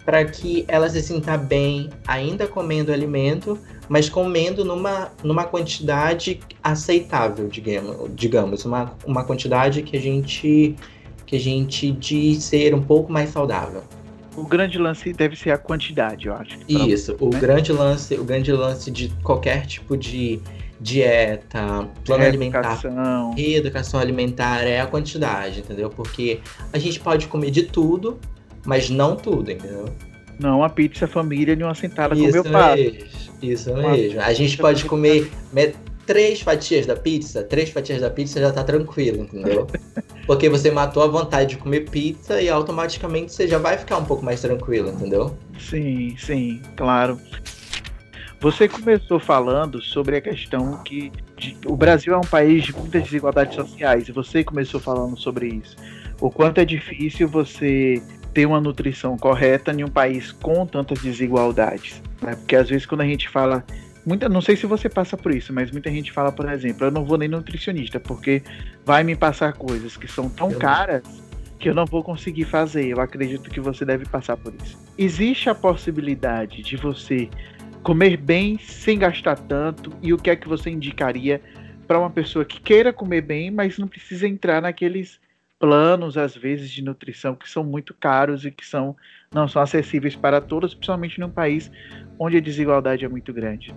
para 0.06 0.24
que 0.26 0.64
ela 0.68 0.88
se 0.88 1.02
sinta 1.02 1.36
bem 1.36 1.90
ainda 2.06 2.46
comendo 2.46 2.94
alimento, 2.94 3.58
mas 3.90 4.08
comendo 4.08 4.64
numa, 4.64 5.12
numa 5.24 5.46
quantidade 5.46 6.40
aceitável, 6.62 7.48
digamos, 7.48 8.12
digamos 8.14 8.66
uma, 8.66 8.94
uma 9.04 9.24
quantidade 9.24 9.82
que 9.82 9.98
a 9.98 10.00
gente 10.00 10.76
que 11.26 11.38
a 11.38 11.40
gente 11.40 11.90
diz 11.90 12.44
ser 12.44 12.76
um 12.76 12.82
pouco 12.84 13.12
mais 13.12 13.32
saudável 13.32 13.82
o 14.36 14.44
grande 14.44 14.78
lance 14.78 15.14
deve 15.14 15.36
ser 15.36 15.52
a 15.52 15.58
quantidade, 15.58 16.28
eu 16.28 16.34
acho. 16.34 16.58
Isso, 16.68 17.16
o 17.20 17.30
né? 17.30 17.40
grande 17.40 17.72
lance, 17.72 18.16
o 18.16 18.24
grande 18.24 18.52
lance 18.52 18.90
de 18.92 19.10
qualquer 19.24 19.66
tipo 19.66 19.96
de 19.96 20.42
dieta, 20.80 21.88
plano 22.04 22.24
alimentar, 22.24 22.80
reeducação 23.36 24.00
alimentar 24.00 24.64
é 24.64 24.82
a 24.82 24.86
quantidade, 24.86 25.60
entendeu? 25.60 25.90
Porque 25.90 26.40
a 26.72 26.78
gente 26.78 27.00
pode 27.00 27.28
comer 27.28 27.52
de 27.52 27.64
tudo, 27.64 28.20
mas 28.66 28.90
não 28.90 29.16
tudo, 29.16 29.52
entendeu? 29.52 29.86
Não, 30.40 30.64
a 30.64 30.70
pizza 30.70 31.08
família 31.08 31.56
de 31.56 31.64
uma 31.64 31.76
sentada 31.76 32.16
isso 32.16 32.26
com 32.26 32.32
meu 32.34 32.44
pai. 32.44 33.06
Isso 33.42 33.74
mesmo. 33.76 34.22
A 34.22 34.34
gente 34.34 34.58
pode 34.58 34.86
comer 34.86 35.30
três 36.06 36.42
fatias 36.42 36.86
da 36.86 36.96
pizza, 36.96 37.44
três 37.44 37.70
fatias 37.70 38.02
da 38.02 38.10
pizza 38.10 38.40
já 38.40 38.52
tá 38.52 38.64
tranquilo, 38.64 39.24
entendeu? 39.24 39.68
Porque 40.26 40.50
você 40.50 40.72
matou 40.72 41.04
a 41.04 41.08
vontade 41.08 41.52
de 41.52 41.58
comer 41.58 41.90
pizza 41.90 42.42
e 42.42 42.50
automaticamente 42.50 43.32
você 43.32 43.48
já 43.48 43.58
vai 43.58 43.78
ficar 43.78 43.98
um 43.98 44.06
pouco 44.06 44.24
mais 44.24 44.42
tranquilo, 44.42 44.90
entendeu? 44.90 45.36
Sim, 45.60 46.16
sim, 46.18 46.62
claro. 46.76 47.20
Você 48.40 48.68
começou 48.68 49.20
falando 49.20 49.82
sobre 49.82 50.18
a 50.18 50.22
questão 50.22 50.82
que 50.84 51.12
de, 51.38 51.58
o 51.66 51.78
Brasil 51.78 52.14
é 52.14 52.18
um 52.18 52.22
país 52.22 52.64
de 52.64 52.76
muitas 52.76 53.04
desigualdades 53.04 53.56
sociais, 53.56 54.08
e 54.10 54.12
você 54.12 54.44
começou 54.44 54.80
falando 54.80 55.18
sobre 55.18 55.48
isso. 55.48 55.76
O 56.20 56.30
quanto 56.30 56.60
é 56.60 56.66
difícil 56.66 57.28
você 57.28 58.02
ter 58.34 58.46
uma 58.46 58.60
nutrição 58.60 59.18
correta 59.18 59.72
em 59.72 59.84
um 59.84 59.90
país 59.90 60.32
com 60.32 60.66
tantas 60.66 61.00
desigualdades. 61.00 62.02
Né? 62.22 62.36
Porque 62.36 62.56
às 62.56 62.70
vezes 62.70 62.86
quando 62.86 63.02
a 63.02 63.06
gente 63.06 63.30
fala 63.30 63.64
Muita, 64.06 64.28
não 64.28 64.42
sei 64.42 64.56
se 64.56 64.66
você 64.66 64.90
passa 64.90 65.16
por 65.16 65.34
isso, 65.34 65.54
mas 65.54 65.72
muita 65.72 65.90
gente 65.90 66.12
fala, 66.12 66.32
por 66.32 66.50
exemplo, 66.50 66.88
eu 66.88 66.92
não 66.92 67.06
vou 67.06 67.18
nem 67.18 67.30
nutricionista, 67.30 68.00
porque 68.00 68.44
vai 68.86 69.04
me 69.04 69.16
passar 69.16 69.54
coisas 69.54 69.96
que 69.96 70.08
são 70.08 70.30
tão 70.30 70.52
caras 70.52 71.04
que 71.58 71.70
eu 71.70 71.74
não 71.74 71.86
vou 71.86 72.04
conseguir 72.04 72.44
fazer. 72.44 72.88
Eu 72.88 73.00
acredito 73.00 73.50
que 73.50 73.62
você 73.62 73.86
deve 73.86 74.06
passar 74.06 74.36
por 74.36 74.54
isso. 74.54 74.78
Existe 74.98 75.50
a 75.50 75.56
possibilidade 75.56 76.62
de 76.62 76.76
você 76.76 77.30
comer 77.82 78.18
bem 78.18 78.58
sem 78.58 79.00
gastar 79.00 79.38
tanto? 79.38 79.92
E 80.02 80.14
o 80.14 80.18
que 80.18 80.30
é 80.30 80.36
que 80.36 80.48
você 80.48 80.70
indicaria 80.70 81.42
para 81.88 82.00
uma 82.00 82.10
pessoa 82.10 82.44
que 82.44 82.60
queira 82.60 82.92
comer 82.92 83.22
bem, 83.22 83.52
mas 83.52 83.78
não 83.78 83.88
precisa 83.88 84.28
entrar 84.28 84.62
naqueles 84.62 85.20
planos, 85.60 86.18
às 86.18 86.36
vezes, 86.36 86.70
de 86.70 86.82
nutrição 86.82 87.36
que 87.36 87.50
são 87.50 87.64
muito 87.64 87.94
caros 87.94 88.46
e 88.46 88.52
que 88.52 88.66
são, 88.66 88.96
não 89.34 89.48
são 89.48 89.62
acessíveis 89.62 90.16
para 90.16 90.40
todos, 90.40 90.74
principalmente 90.74 91.20
num 91.20 91.30
país 91.30 91.72
onde 92.20 92.38
a 92.38 92.40
desigualdade 92.40 93.04
é 93.04 93.10
muito 93.10 93.34
grande. 93.34 93.74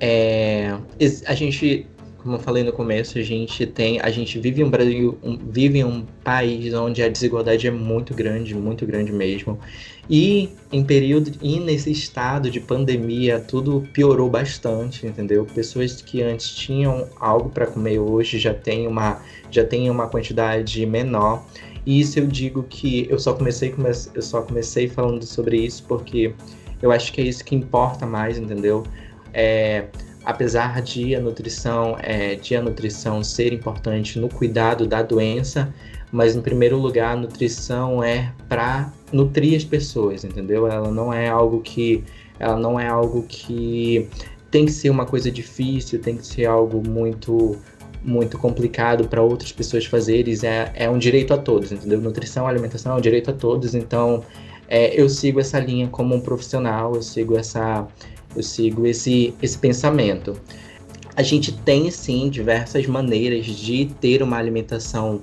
É, 0.00 0.76
a 1.26 1.34
gente, 1.34 1.86
como 2.18 2.36
eu 2.36 2.40
falei 2.40 2.64
no 2.64 2.72
começo, 2.72 3.18
a 3.18 3.22
gente 3.22 3.66
tem, 3.66 4.00
a 4.00 4.10
gente 4.10 4.38
vive 4.38 4.64
um 4.64 4.70
Brasil, 4.70 5.18
um, 5.22 5.36
vive 5.36 5.84
um 5.84 6.04
país 6.22 6.72
onde 6.74 7.02
a 7.02 7.08
desigualdade 7.08 7.66
é 7.66 7.70
muito 7.70 8.14
grande, 8.14 8.54
muito 8.54 8.86
grande 8.86 9.12
mesmo. 9.12 9.58
E 10.08 10.50
em 10.70 10.84
período 10.84 11.32
e 11.40 11.58
nesse 11.58 11.90
estado 11.90 12.50
de 12.50 12.60
pandemia, 12.60 13.40
tudo 13.40 13.88
piorou 13.92 14.28
bastante, 14.28 15.06
entendeu? 15.06 15.46
Pessoas 15.46 16.02
que 16.02 16.22
antes 16.22 16.50
tinham 16.54 17.08
algo 17.18 17.48
para 17.48 17.66
comer 17.66 17.98
hoje 17.98 18.38
já 18.38 18.52
tem 18.52 18.86
uma 18.86 19.22
já 19.50 19.64
tem 19.64 19.88
uma 19.88 20.08
quantidade 20.08 20.84
menor. 20.84 21.46
E 21.86 22.00
isso 22.00 22.18
eu 22.18 22.26
digo 22.26 22.62
que 22.62 23.06
eu 23.10 23.18
só 23.18 23.34
comecei 23.34 23.74
eu 24.14 24.22
só 24.22 24.42
comecei 24.42 24.88
falando 24.88 25.24
sobre 25.24 25.58
isso 25.58 25.84
porque 25.86 26.34
eu 26.80 26.90
acho 26.90 27.12
que 27.12 27.20
é 27.20 27.24
isso 27.24 27.44
que 27.44 27.54
importa 27.54 28.06
mais, 28.06 28.38
entendeu? 28.38 28.84
É, 29.32 29.86
apesar 30.24 30.80
de 30.80 31.14
a 31.14 31.20
nutrição, 31.20 31.96
é, 32.00 32.34
de 32.34 32.56
a 32.56 32.62
nutrição 32.62 33.22
ser 33.22 33.52
importante 33.52 34.18
no 34.18 34.28
cuidado 34.28 34.86
da 34.86 35.02
doença, 35.02 35.72
mas 36.10 36.36
em 36.36 36.40
primeiro 36.40 36.78
lugar 36.78 37.12
a 37.12 37.16
nutrição 37.16 38.02
é 38.02 38.32
para 38.48 38.92
nutrir 39.12 39.56
as 39.56 39.64
pessoas, 39.64 40.24
entendeu? 40.24 40.66
Ela 40.66 40.90
não 40.90 41.12
é 41.12 41.28
algo 41.28 41.60
que 41.60 42.04
ela 42.38 42.56
não 42.56 42.78
é 42.78 42.88
algo 42.88 43.24
que 43.28 44.08
tem 44.50 44.64
que 44.64 44.72
ser 44.72 44.90
uma 44.90 45.04
coisa 45.04 45.30
difícil, 45.30 46.00
tem 46.00 46.16
que 46.16 46.26
ser 46.26 46.46
algo 46.46 46.86
muito 46.88 47.56
muito 48.04 48.38
complicado 48.38 49.08
para 49.08 49.22
outras 49.22 49.50
pessoas 49.50 49.86
fazerem, 49.86 50.34
é, 50.42 50.70
é 50.74 50.90
um 50.90 50.98
direito 50.98 51.32
a 51.32 51.38
todos, 51.38 51.72
entendeu? 51.72 52.00
Nutrição, 52.00 52.46
alimentação 52.46 52.92
é 52.92 52.98
um 52.98 53.00
direito 53.00 53.30
a 53.30 53.34
todos, 53.34 53.74
então 53.74 54.22
é, 54.68 55.00
eu 55.00 55.08
sigo 55.08 55.40
essa 55.40 55.58
linha 55.58 55.88
como 55.88 56.14
um 56.14 56.20
profissional, 56.20 56.94
eu 56.94 57.02
sigo 57.02 57.36
essa, 57.36 57.86
eu 58.36 58.42
sigo 58.42 58.86
esse, 58.86 59.34
esse 59.40 59.56
pensamento. 59.56 60.38
A 61.16 61.22
gente 61.22 61.52
tem 61.52 61.90
sim 61.90 62.28
diversas 62.28 62.86
maneiras 62.86 63.46
de 63.46 63.86
ter 64.00 64.22
uma 64.22 64.36
alimentação 64.36 65.20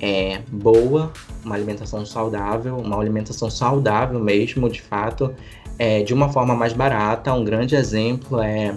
é, 0.00 0.40
boa, 0.50 1.12
uma 1.44 1.54
alimentação 1.54 2.04
saudável, 2.06 2.76
uma 2.76 2.98
alimentação 2.98 3.50
saudável 3.50 4.20
mesmo, 4.20 4.68
de 4.68 4.80
fato, 4.80 5.34
é, 5.78 6.02
de 6.02 6.14
uma 6.14 6.30
forma 6.30 6.54
mais 6.54 6.72
barata. 6.72 7.32
Um 7.32 7.44
grande 7.44 7.74
exemplo 7.74 8.40
é 8.40 8.74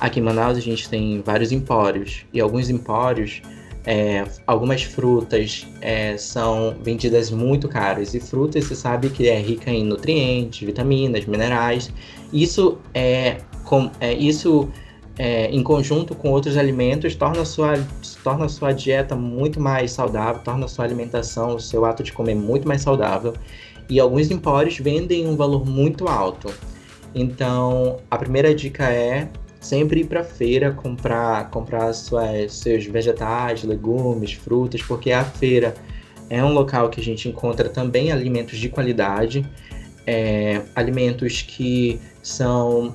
aqui 0.00 0.20
em 0.20 0.22
Manaus 0.22 0.58
a 0.58 0.60
gente 0.60 0.88
tem 0.88 1.22
vários 1.22 1.52
empórios 1.52 2.24
e 2.32 2.40
alguns 2.40 2.68
empórios 2.68 3.42
é, 3.84 4.24
algumas 4.46 4.82
frutas 4.82 5.66
é, 5.80 6.16
são 6.16 6.76
vendidas 6.82 7.30
muito 7.30 7.68
caras. 7.68 8.14
E 8.14 8.20
frutas, 8.20 8.64
você 8.64 8.74
sabe 8.76 9.08
que 9.08 9.28
é 9.28 9.40
rica 9.40 9.70
em 9.70 9.84
nutrientes, 9.84 10.64
vitaminas, 10.64 11.26
minerais. 11.26 11.90
Isso 12.32 12.78
é, 12.94 13.38
com, 13.64 13.90
é 14.00 14.12
isso 14.12 14.68
é, 15.18 15.46
em 15.50 15.62
conjunto 15.62 16.14
com 16.14 16.30
outros 16.30 16.56
alimentos 16.56 17.14
torna 17.14 17.42
a 17.42 17.44
sua 17.44 17.74
torna 18.24 18.46
a 18.46 18.48
sua 18.48 18.72
dieta 18.72 19.16
muito 19.16 19.60
mais 19.60 19.90
saudável, 19.90 20.42
torna 20.42 20.66
a 20.66 20.68
sua 20.68 20.84
alimentação, 20.84 21.56
o 21.56 21.60
seu 21.60 21.84
ato 21.84 22.04
de 22.04 22.12
comer 22.12 22.36
muito 22.36 22.68
mais 22.68 22.82
saudável. 22.82 23.34
E 23.90 23.98
alguns 23.98 24.30
empórios 24.30 24.78
vendem 24.78 25.26
um 25.26 25.36
valor 25.36 25.66
muito 25.66 26.06
alto. 26.06 26.54
Então, 27.14 27.98
a 28.10 28.16
primeira 28.16 28.54
dica 28.54 28.84
é 28.84 29.28
sempre 29.62 30.00
ir 30.00 30.04
para 30.04 30.24
feira 30.24 30.72
comprar 30.72 31.48
comprar 31.50 31.92
suas, 31.94 32.52
seus 32.52 32.84
vegetais, 32.84 33.62
legumes, 33.62 34.32
frutas, 34.32 34.82
porque 34.82 35.12
a 35.12 35.24
feira 35.24 35.72
é 36.28 36.44
um 36.44 36.52
local 36.52 36.90
que 36.90 37.00
a 37.00 37.04
gente 37.04 37.28
encontra 37.28 37.68
também 37.68 38.10
alimentos 38.10 38.58
de 38.58 38.68
qualidade, 38.68 39.46
é, 40.06 40.60
alimentos 40.74 41.42
que 41.42 42.00
são 42.22 42.92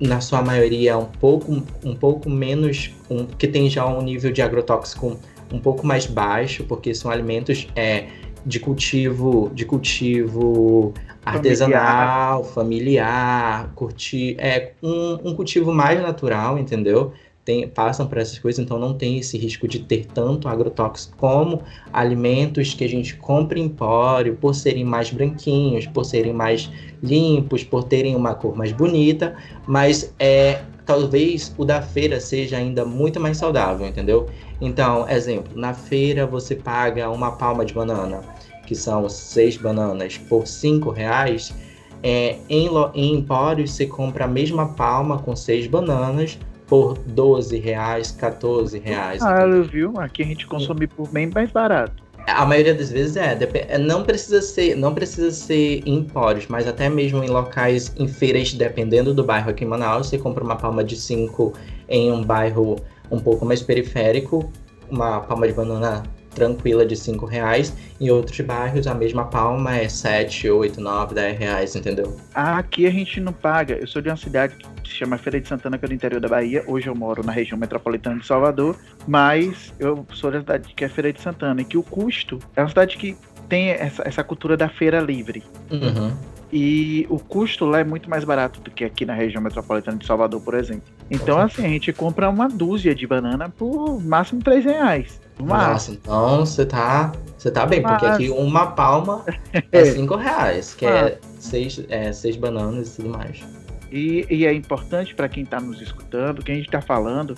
na 0.00 0.20
sua 0.20 0.42
maioria 0.42 0.96
um 0.96 1.06
pouco 1.06 1.62
um 1.84 1.94
pouco 1.94 2.30
menos 2.30 2.90
um, 3.10 3.26
que 3.26 3.48
tem 3.48 3.68
já 3.68 3.86
um 3.86 4.02
nível 4.02 4.30
de 4.30 4.40
agrotóxico 4.40 5.18
um 5.52 5.58
pouco 5.58 5.86
mais 5.86 6.06
baixo, 6.06 6.64
porque 6.64 6.94
são 6.94 7.10
alimentos 7.10 7.66
é, 7.74 8.06
de 8.46 8.60
cultivo 8.60 9.50
de 9.52 9.64
cultivo 9.64 10.94
artesanal, 11.24 12.44
familiar, 12.44 13.72
curtir, 13.74 14.36
é 14.38 14.72
um, 14.82 15.30
um 15.30 15.34
cultivo 15.34 15.72
mais 15.72 16.00
natural, 16.00 16.58
entendeu? 16.58 17.12
Tem, 17.44 17.68
passam 17.68 18.06
por 18.06 18.16
essas 18.16 18.38
coisas, 18.38 18.58
então 18.58 18.78
não 18.78 18.94
tem 18.94 19.18
esse 19.18 19.36
risco 19.36 19.68
de 19.68 19.80
ter 19.80 20.06
tanto 20.06 20.48
agrotóxico 20.48 21.14
como 21.18 21.62
alimentos 21.92 22.72
que 22.72 22.84
a 22.84 22.88
gente 22.88 23.16
compra 23.16 23.58
em 23.58 23.64
empório, 23.64 24.36
por 24.36 24.54
serem 24.54 24.84
mais 24.84 25.10
branquinhos, 25.10 25.86
por 25.86 26.04
serem 26.04 26.32
mais 26.32 26.70
limpos, 27.02 27.62
por 27.62 27.84
terem 27.84 28.16
uma 28.16 28.34
cor 28.34 28.56
mais 28.56 28.72
bonita, 28.72 29.36
mas 29.66 30.14
é 30.18 30.62
talvez 30.86 31.54
o 31.56 31.64
da 31.64 31.82
feira 31.82 32.20
seja 32.20 32.56
ainda 32.56 32.84
muito 32.84 33.20
mais 33.20 33.36
saudável, 33.36 33.86
entendeu? 33.86 34.28
Então, 34.60 35.08
exemplo, 35.08 35.58
na 35.58 35.74
feira 35.74 36.26
você 36.26 36.54
paga 36.54 37.10
uma 37.10 37.32
palma 37.32 37.64
de 37.64 37.74
banana 37.74 38.22
que 38.66 38.74
são 38.74 39.08
seis 39.08 39.56
bananas, 39.56 40.18
por 40.18 40.46
cinco 40.46 40.90
reais, 40.90 41.54
é, 42.02 42.36
em, 42.48 42.68
em 42.94 43.14
Empório 43.14 43.66
você 43.66 43.86
compra 43.86 44.26
a 44.26 44.28
mesma 44.28 44.74
palma 44.74 45.18
com 45.18 45.34
seis 45.34 45.66
bananas 45.66 46.38
por 46.66 46.98
12 46.98 47.58
reais, 47.58 48.10
14 48.10 48.78
reais. 48.78 49.22
Ah, 49.22 49.46
viu? 49.70 49.98
Aqui 49.98 50.22
a 50.22 50.26
gente 50.26 50.46
consome 50.46 50.86
por 50.86 51.08
bem 51.08 51.30
mais 51.32 51.50
barato. 51.50 52.02
A 52.26 52.46
maioria 52.46 52.74
das 52.74 52.90
vezes 52.90 53.16
é, 53.16 53.38
é, 53.68 53.78
não 53.78 54.02
precisa 54.02 54.40
ser, 54.40 54.74
não 54.76 54.94
precisa 54.94 55.30
ser 55.30 55.82
em 55.86 55.98
empórios, 55.98 56.46
mas 56.46 56.66
até 56.66 56.88
mesmo 56.88 57.22
em 57.22 57.28
locais, 57.28 57.92
em 57.98 58.08
feiras, 58.08 58.52
dependendo 58.54 59.12
do 59.12 59.22
bairro 59.22 59.50
aqui 59.50 59.64
em 59.64 59.66
Manaus, 59.66 60.08
você 60.08 60.16
compra 60.16 60.42
uma 60.42 60.56
palma 60.56 60.82
de 60.82 60.96
5 60.96 61.52
em 61.88 62.10
um 62.10 62.22
bairro 62.22 62.76
um 63.10 63.18
pouco 63.18 63.44
mais 63.44 63.62
periférico, 63.62 64.50
uma 64.90 65.20
palma 65.20 65.46
de 65.46 65.52
banana 65.52 66.02
tranquila 66.34 66.84
de 66.84 66.96
5 66.96 67.24
reais. 67.24 67.74
Em 68.00 68.10
outros 68.10 68.38
bairros, 68.40 68.86
a 68.86 68.94
mesma 68.94 69.24
palma 69.24 69.76
é 69.76 69.88
7, 69.88 70.50
8, 70.50 70.80
9, 70.80 71.14
10 71.14 71.38
reais, 71.38 71.76
entendeu? 71.76 72.16
Aqui 72.34 72.86
a 72.86 72.90
gente 72.90 73.20
não 73.20 73.32
paga. 73.32 73.74
Eu 73.74 73.86
sou 73.86 74.02
de 74.02 74.08
uma 74.08 74.16
cidade 74.16 74.56
que 74.82 74.88
se 74.88 74.96
chama 74.96 75.16
Feira 75.16 75.40
de 75.40 75.48
Santana, 75.48 75.78
que 75.78 75.84
é 75.84 75.88
do 75.88 75.94
interior 75.94 76.20
da 76.20 76.28
Bahia. 76.28 76.64
Hoje 76.66 76.88
eu 76.88 76.94
moro 76.94 77.24
na 77.24 77.32
região 77.32 77.58
metropolitana 77.58 78.20
de 78.20 78.26
Salvador, 78.26 78.76
mas 79.06 79.72
eu 79.78 80.06
sou 80.12 80.30
da 80.30 80.40
cidade 80.40 80.74
que 80.74 80.84
é 80.84 80.88
Feira 80.88 81.12
de 81.12 81.20
Santana, 81.20 81.60
e 81.60 81.64
que 81.64 81.78
o 81.78 81.82
custo 81.82 82.38
é 82.56 82.60
uma 82.60 82.68
cidade 82.68 82.96
que 82.96 83.16
tem 83.48 83.70
essa, 83.70 84.02
essa 84.06 84.24
cultura 84.24 84.56
da 84.56 84.68
feira 84.68 85.00
livre. 85.00 85.42
Uhum. 85.70 86.12
E 86.52 87.04
o 87.10 87.18
custo 87.18 87.64
lá 87.64 87.80
é 87.80 87.84
muito 87.84 88.08
mais 88.08 88.22
barato 88.22 88.60
do 88.60 88.70
que 88.70 88.84
aqui 88.84 89.04
na 89.04 89.12
região 89.12 89.42
metropolitana 89.42 89.98
de 89.98 90.06
Salvador, 90.06 90.40
por 90.40 90.54
exemplo. 90.54 90.84
Então, 91.10 91.36
assim, 91.38 91.64
a 91.64 91.68
gente 91.68 91.92
compra 91.92 92.30
uma 92.30 92.48
dúzia 92.48 92.94
de 92.94 93.06
banana 93.06 93.48
por 93.48 94.00
máximo 94.00 94.40
3 94.40 94.64
reais. 94.64 95.20
Nossa, 95.38 95.90
então 95.90 96.46
você 96.46 96.64
tá, 96.64 97.12
você 97.36 97.50
tá 97.50 97.66
bem, 97.66 97.82
porque 97.82 98.06
aqui 98.06 98.30
uma 98.30 98.68
palma 98.68 99.24
é 99.72 99.84
5 99.84 100.14
reais, 100.16 100.74
que 100.74 100.86
é 100.86 101.18
seis, 101.38 101.84
é 101.88 102.12
seis 102.12 102.36
bananas 102.36 102.92
e 102.92 102.96
tudo 102.96 103.08
mais. 103.10 103.42
E, 103.90 104.26
e 104.30 104.46
é 104.46 104.52
importante 104.52 105.14
para 105.14 105.28
quem 105.28 105.44
está 105.44 105.60
nos 105.60 105.80
escutando 105.80 106.42
que 106.42 106.50
a 106.50 106.54
gente 106.54 106.66
está 106.66 106.80
falando 106.80 107.36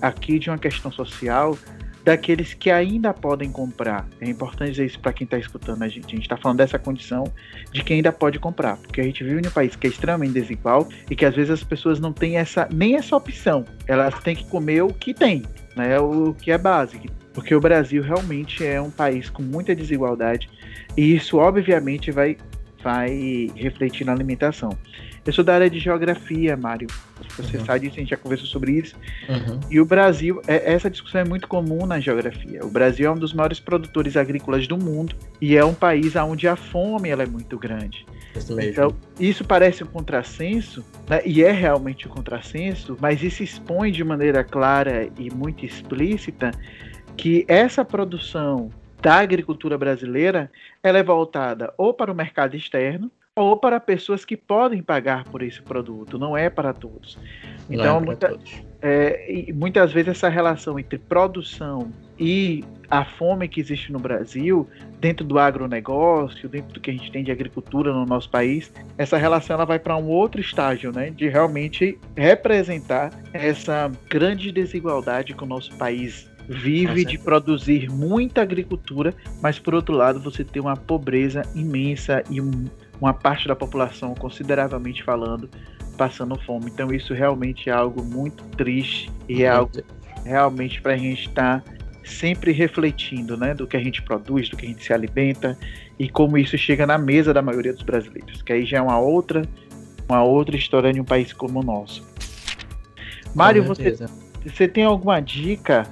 aqui 0.00 0.38
de 0.38 0.50
uma 0.50 0.58
questão 0.58 0.92
social 0.92 1.56
daqueles 2.04 2.54
que 2.54 2.70
ainda 2.70 3.12
podem 3.12 3.50
comprar. 3.50 4.06
É 4.20 4.28
importante 4.28 4.70
dizer 4.70 4.86
isso 4.86 5.00
para 5.00 5.12
quem 5.12 5.24
está 5.24 5.36
escutando 5.36 5.82
a 5.82 5.88
gente. 5.88 6.06
A 6.06 6.10
gente 6.10 6.22
está 6.22 6.36
falando 6.36 6.58
dessa 6.58 6.78
condição 6.78 7.24
de 7.72 7.82
quem 7.82 7.96
ainda 7.96 8.12
pode 8.12 8.38
comprar, 8.38 8.76
porque 8.76 9.00
a 9.00 9.04
gente 9.04 9.24
vive 9.24 9.42
em 9.42 9.48
um 9.48 9.50
país 9.50 9.74
que 9.74 9.88
é 9.88 9.90
extremamente 9.90 10.34
desigual 10.34 10.88
e 11.10 11.16
que 11.16 11.24
às 11.24 11.34
vezes 11.34 11.50
as 11.50 11.64
pessoas 11.64 11.98
não 11.98 12.12
têm 12.12 12.36
essa 12.36 12.68
nem 12.72 12.94
essa 12.94 13.16
opção. 13.16 13.64
Elas 13.88 14.16
têm 14.20 14.36
que 14.36 14.44
comer 14.44 14.82
o 14.82 14.94
que 14.94 15.12
tem, 15.12 15.42
né? 15.74 15.98
O 15.98 16.32
que 16.32 16.52
é 16.52 16.58
básico. 16.58 17.08
Porque 17.36 17.54
o 17.54 17.60
Brasil 17.60 18.02
realmente 18.02 18.64
é 18.64 18.80
um 18.80 18.90
país 18.90 19.28
com 19.28 19.42
muita 19.42 19.74
desigualdade 19.74 20.48
e 20.96 21.14
isso 21.14 21.36
obviamente 21.36 22.10
vai 22.10 22.38
vai 22.82 23.50
refletir 23.56 24.06
na 24.06 24.12
alimentação. 24.12 24.70
Eu 25.26 25.32
sou 25.32 25.42
da 25.42 25.54
área 25.54 25.68
de 25.68 25.80
geografia, 25.80 26.56
Mário. 26.56 26.86
Você 27.36 27.56
uhum. 27.56 27.64
sabe 27.64 27.80
disso, 27.80 27.96
a 27.96 27.98
gente 27.98 28.10
já 28.10 28.16
conversou 28.16 28.46
sobre 28.46 28.72
isso. 28.72 28.94
Uhum. 29.28 29.60
E 29.68 29.80
o 29.80 29.84
Brasil, 29.84 30.40
é, 30.46 30.72
essa 30.72 30.88
discussão 30.88 31.20
é 31.20 31.24
muito 31.24 31.48
comum 31.48 31.84
na 31.84 31.98
geografia. 31.98 32.64
O 32.64 32.70
Brasil 32.70 33.08
é 33.08 33.10
um 33.10 33.18
dos 33.18 33.34
maiores 33.34 33.58
produtores 33.58 34.16
agrícolas 34.16 34.68
do 34.68 34.78
mundo 34.78 35.16
e 35.40 35.56
é 35.56 35.64
um 35.64 35.74
país 35.74 36.14
onde 36.14 36.46
a 36.46 36.54
fome 36.54 37.08
ela 37.08 37.24
é 37.24 37.26
muito 37.26 37.58
grande. 37.58 38.06
Isso 38.36 38.60
então, 38.60 38.94
isso 39.18 39.44
parece 39.44 39.82
um 39.82 39.88
contrassenso, 39.88 40.84
né? 41.08 41.20
e 41.26 41.42
é 41.42 41.50
realmente 41.50 42.06
um 42.06 42.10
contrassenso, 42.10 42.96
mas 43.00 43.20
isso 43.20 43.42
expõe 43.42 43.90
de 43.90 44.04
maneira 44.04 44.44
clara 44.44 45.08
e 45.18 45.28
muito 45.28 45.66
explícita 45.66 46.52
que 47.16 47.44
essa 47.48 47.84
produção 47.84 48.70
da 49.00 49.16
agricultura 49.16 49.76
brasileira 49.78 50.50
ela 50.82 50.98
é 50.98 51.02
voltada 51.02 51.72
ou 51.76 51.92
para 51.92 52.10
o 52.10 52.14
mercado 52.14 52.56
externo 52.56 53.10
ou 53.34 53.54
para 53.54 53.78
pessoas 53.78 54.24
que 54.24 54.34
podem 54.34 54.82
pagar 54.82 55.24
por 55.24 55.42
esse 55.42 55.60
produto, 55.60 56.18
não 56.18 56.34
é 56.34 56.48
para 56.48 56.72
todos. 56.72 57.18
Então, 57.68 57.98
é 57.98 58.00
muita, 58.00 58.28
todos. 58.30 58.62
É, 58.80 59.52
muitas 59.54 59.92
vezes 59.92 60.12
essa 60.12 60.30
relação 60.30 60.78
entre 60.78 60.98
produção 60.98 61.92
e 62.18 62.64
a 62.90 63.04
fome 63.04 63.46
que 63.46 63.60
existe 63.60 63.92
no 63.92 63.98
Brasil, 63.98 64.66
dentro 64.98 65.22
do 65.22 65.38
agronegócio, 65.38 66.48
dentro 66.48 66.72
do 66.72 66.80
que 66.80 66.90
a 66.90 66.94
gente 66.94 67.12
tem 67.12 67.22
de 67.22 67.30
agricultura 67.30 67.92
no 67.92 68.06
nosso 68.06 68.30
país, 68.30 68.72
essa 68.96 69.18
relação 69.18 69.54
ela 69.54 69.66
vai 69.66 69.78
para 69.78 69.96
um 69.98 70.06
outro 70.06 70.40
estágio, 70.40 70.90
né, 70.90 71.10
de 71.10 71.28
realmente 71.28 71.98
representar 72.16 73.12
essa 73.34 73.92
grande 74.08 74.50
desigualdade 74.50 75.34
que 75.34 75.44
o 75.44 75.46
nosso 75.46 75.76
país 75.76 76.26
vive 76.48 77.04
de 77.04 77.18
produzir 77.18 77.90
muita 77.90 78.42
agricultura, 78.42 79.14
mas 79.40 79.58
por 79.58 79.74
outro 79.74 79.94
lado 79.94 80.20
você 80.20 80.44
tem 80.44 80.62
uma 80.62 80.76
pobreza 80.76 81.42
imensa 81.54 82.22
e 82.30 82.40
um, 82.40 82.66
uma 83.00 83.12
parte 83.12 83.48
da 83.48 83.56
população, 83.56 84.14
consideravelmente 84.14 85.02
falando, 85.02 85.48
passando 85.96 86.38
fome. 86.42 86.70
Então 86.72 86.92
isso 86.92 87.12
realmente 87.14 87.68
é 87.68 87.72
algo 87.72 88.02
muito 88.02 88.44
triste 88.56 89.10
e 89.28 89.42
é 89.42 89.48
algo 89.48 89.72
realmente 90.24 90.80
para 90.80 90.94
a 90.94 90.96
gente 90.96 91.28
estar 91.28 91.60
tá 91.60 91.72
sempre 92.04 92.52
refletindo, 92.52 93.36
né, 93.36 93.52
do 93.52 93.66
que 93.66 93.76
a 93.76 93.82
gente 93.82 94.00
produz, 94.02 94.48
do 94.48 94.56
que 94.56 94.64
a 94.64 94.68
gente 94.68 94.84
se 94.84 94.92
alimenta 94.92 95.58
e 95.98 96.08
como 96.08 96.38
isso 96.38 96.56
chega 96.56 96.86
na 96.86 96.96
mesa 96.96 97.34
da 97.34 97.42
maioria 97.42 97.72
dos 97.72 97.82
brasileiros. 97.82 98.42
Que 98.42 98.52
aí 98.52 98.64
já 98.64 98.78
é 98.78 98.80
uma 98.80 98.98
outra, 98.98 99.42
uma 100.08 100.22
outra 100.22 100.56
história 100.56 100.92
de 100.92 101.00
um 101.00 101.04
país 101.04 101.32
como 101.32 101.60
o 101.60 101.62
nosso. 101.64 102.06
Mário, 103.34 103.64
você, 103.64 103.96
você 104.44 104.68
tem 104.68 104.84
alguma 104.84 105.20
dica 105.20 105.86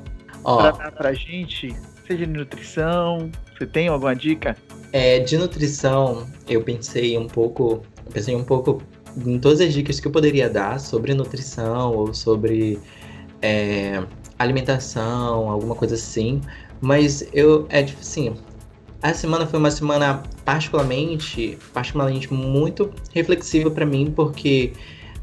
Ó, 0.44 0.56
pra 0.58 0.70
dar 0.70 0.92
pra 0.92 1.12
gente? 1.12 1.74
Seja 2.06 2.26
de 2.26 2.32
nutrição, 2.32 3.30
você 3.56 3.66
tem 3.66 3.88
alguma 3.88 4.14
dica? 4.14 4.56
É, 4.92 5.18
de 5.18 5.38
nutrição, 5.38 6.28
eu 6.46 6.62
pensei 6.62 7.16
um 7.16 7.26
pouco, 7.26 7.82
pensei 8.12 8.36
um 8.36 8.44
pouco 8.44 8.82
em 9.16 9.38
todas 9.38 9.60
as 9.60 9.72
dicas 9.72 9.98
que 9.98 10.06
eu 10.06 10.12
poderia 10.12 10.48
dar 10.50 10.78
sobre 10.78 11.14
nutrição 11.14 11.92
ou 11.92 12.12
sobre 12.12 12.78
é, 13.40 14.02
alimentação, 14.38 15.50
alguma 15.50 15.74
coisa 15.74 15.94
assim. 15.94 16.40
Mas 16.80 17.26
eu, 17.32 17.66
é 17.70 17.82
tipo 17.82 18.00
assim, 18.00 18.36
a 19.02 19.14
semana 19.14 19.46
foi 19.46 19.58
uma 19.58 19.70
semana 19.70 20.22
particularmente, 20.44 21.58
particularmente 21.72 22.32
muito 22.32 22.90
reflexiva 23.12 23.70
para 23.70 23.86
mim, 23.86 24.12
porque 24.14 24.72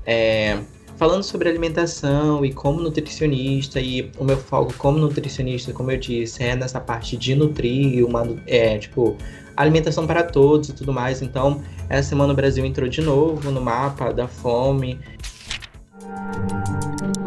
é, 0.05 0.57
falando 1.01 1.23
sobre 1.23 1.49
alimentação 1.49 2.45
e 2.45 2.53
como 2.53 2.79
nutricionista, 2.79 3.81
e 3.81 4.11
o 4.19 4.23
meu 4.23 4.37
foco 4.37 4.71
como 4.77 4.99
nutricionista, 4.99 5.73
como 5.73 5.89
eu 5.89 5.97
disse, 5.97 6.43
é 6.43 6.55
nessa 6.55 6.79
parte 6.79 7.17
de 7.17 7.33
nutrir, 7.33 8.05
uma, 8.05 8.23
é, 8.45 8.77
tipo, 8.77 9.17
alimentação 9.57 10.05
para 10.05 10.21
todos 10.21 10.69
e 10.69 10.73
tudo 10.73 10.93
mais. 10.93 11.23
Então, 11.23 11.59
essa 11.89 12.09
semana 12.09 12.33
o 12.33 12.35
Brasil 12.35 12.63
entrou 12.63 12.87
de 12.87 13.01
novo 13.01 13.49
no 13.49 13.59
mapa 13.59 14.13
da 14.13 14.27
fome. 14.27 14.99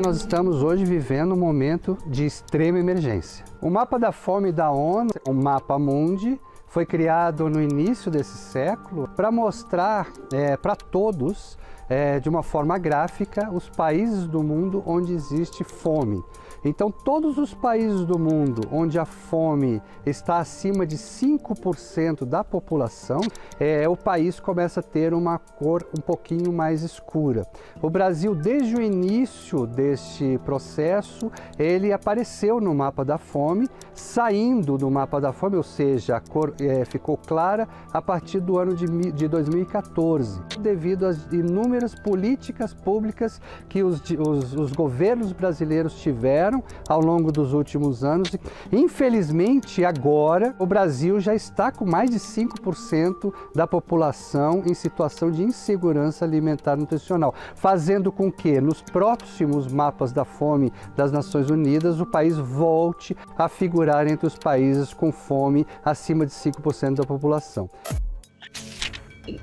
nós 0.04 0.18
estamos 0.18 0.62
hoje 0.62 0.84
vivendo 0.84 1.32
um 1.32 1.36
momento 1.36 1.98
de 2.06 2.24
extrema 2.24 2.78
emergência. 2.78 3.44
O 3.60 3.68
mapa 3.68 3.98
da 3.98 4.12
fome 4.12 4.52
da 4.52 4.70
ONU, 4.70 5.10
o 5.26 5.32
mapa 5.32 5.76
Mundi, 5.80 6.38
foi 6.68 6.86
criado 6.86 7.50
no 7.50 7.60
início 7.60 8.08
desse 8.08 8.38
século 8.38 9.08
para 9.16 9.32
mostrar 9.32 10.12
é, 10.32 10.56
para 10.56 10.76
todos, 10.76 11.58
é, 11.88 12.18
de 12.20 12.28
uma 12.28 12.42
forma 12.42 12.78
gráfica, 12.78 13.50
os 13.50 13.68
países 13.68 14.26
do 14.26 14.42
mundo 14.42 14.82
onde 14.86 15.12
existe 15.12 15.64
fome. 15.64 16.22
Então, 16.64 16.90
todos 16.90 17.36
os 17.36 17.52
países 17.52 18.06
do 18.06 18.18
mundo 18.18 18.62
onde 18.72 18.98
a 18.98 19.04
fome 19.04 19.82
está 20.06 20.38
acima 20.38 20.86
de 20.86 20.96
5% 20.96 22.24
da 22.24 22.42
população, 22.42 23.20
é, 23.60 23.86
o 23.86 23.96
país 23.96 24.40
começa 24.40 24.80
a 24.80 24.82
ter 24.82 25.12
uma 25.12 25.38
cor 25.38 25.86
um 25.96 26.00
pouquinho 26.00 26.52
mais 26.52 26.82
escura. 26.82 27.46
O 27.82 27.90
Brasil, 27.90 28.34
desde 28.34 28.74
o 28.74 28.80
início 28.80 29.66
deste 29.66 30.38
processo, 30.44 31.30
ele 31.58 31.92
apareceu 31.92 32.60
no 32.60 32.74
mapa 32.74 33.04
da 33.04 33.18
fome, 33.18 33.68
saindo 33.92 34.78
do 34.78 34.90
mapa 34.90 35.20
da 35.20 35.32
fome, 35.32 35.56
ou 35.56 35.62
seja, 35.62 36.16
a 36.16 36.20
cor 36.20 36.54
é, 36.60 36.84
ficou 36.86 37.18
clara 37.18 37.68
a 37.92 38.00
partir 38.00 38.40
do 38.40 38.58
ano 38.58 38.74
de, 38.74 38.86
de 39.12 39.28
2014, 39.28 40.40
devido 40.60 41.04
às 41.04 41.30
inúmeras 41.32 41.94
políticas 41.94 42.72
públicas 42.72 43.40
que 43.68 43.82
os, 43.82 44.00
os, 44.10 44.54
os 44.54 44.72
governos 44.72 45.32
brasileiros 45.32 46.00
tiveram 46.00 46.53
ao 46.88 47.00
longo 47.00 47.32
dos 47.32 47.52
últimos 47.52 48.04
anos. 48.04 48.30
Infelizmente, 48.72 49.84
agora 49.84 50.54
o 50.58 50.66
Brasil 50.66 51.18
já 51.20 51.34
está 51.34 51.72
com 51.72 51.84
mais 51.84 52.10
de 52.10 52.18
5% 52.18 53.32
da 53.54 53.66
população 53.66 54.62
em 54.66 54.74
situação 54.74 55.30
de 55.30 55.42
insegurança 55.42 56.24
alimentar 56.24 56.76
nutricional, 56.76 57.34
fazendo 57.54 58.12
com 58.12 58.30
que 58.30 58.60
nos 58.60 58.82
próximos 58.82 59.66
mapas 59.72 60.12
da 60.12 60.24
fome 60.24 60.72
das 60.96 61.10
Nações 61.10 61.50
Unidas 61.50 62.00
o 62.00 62.06
país 62.06 62.36
volte 62.36 63.16
a 63.36 63.48
figurar 63.48 64.06
entre 64.06 64.26
os 64.26 64.36
países 64.36 64.92
com 64.92 65.10
fome 65.10 65.66
acima 65.84 66.26
de 66.26 66.32
5% 66.32 66.96
da 66.96 67.04
população 67.04 67.70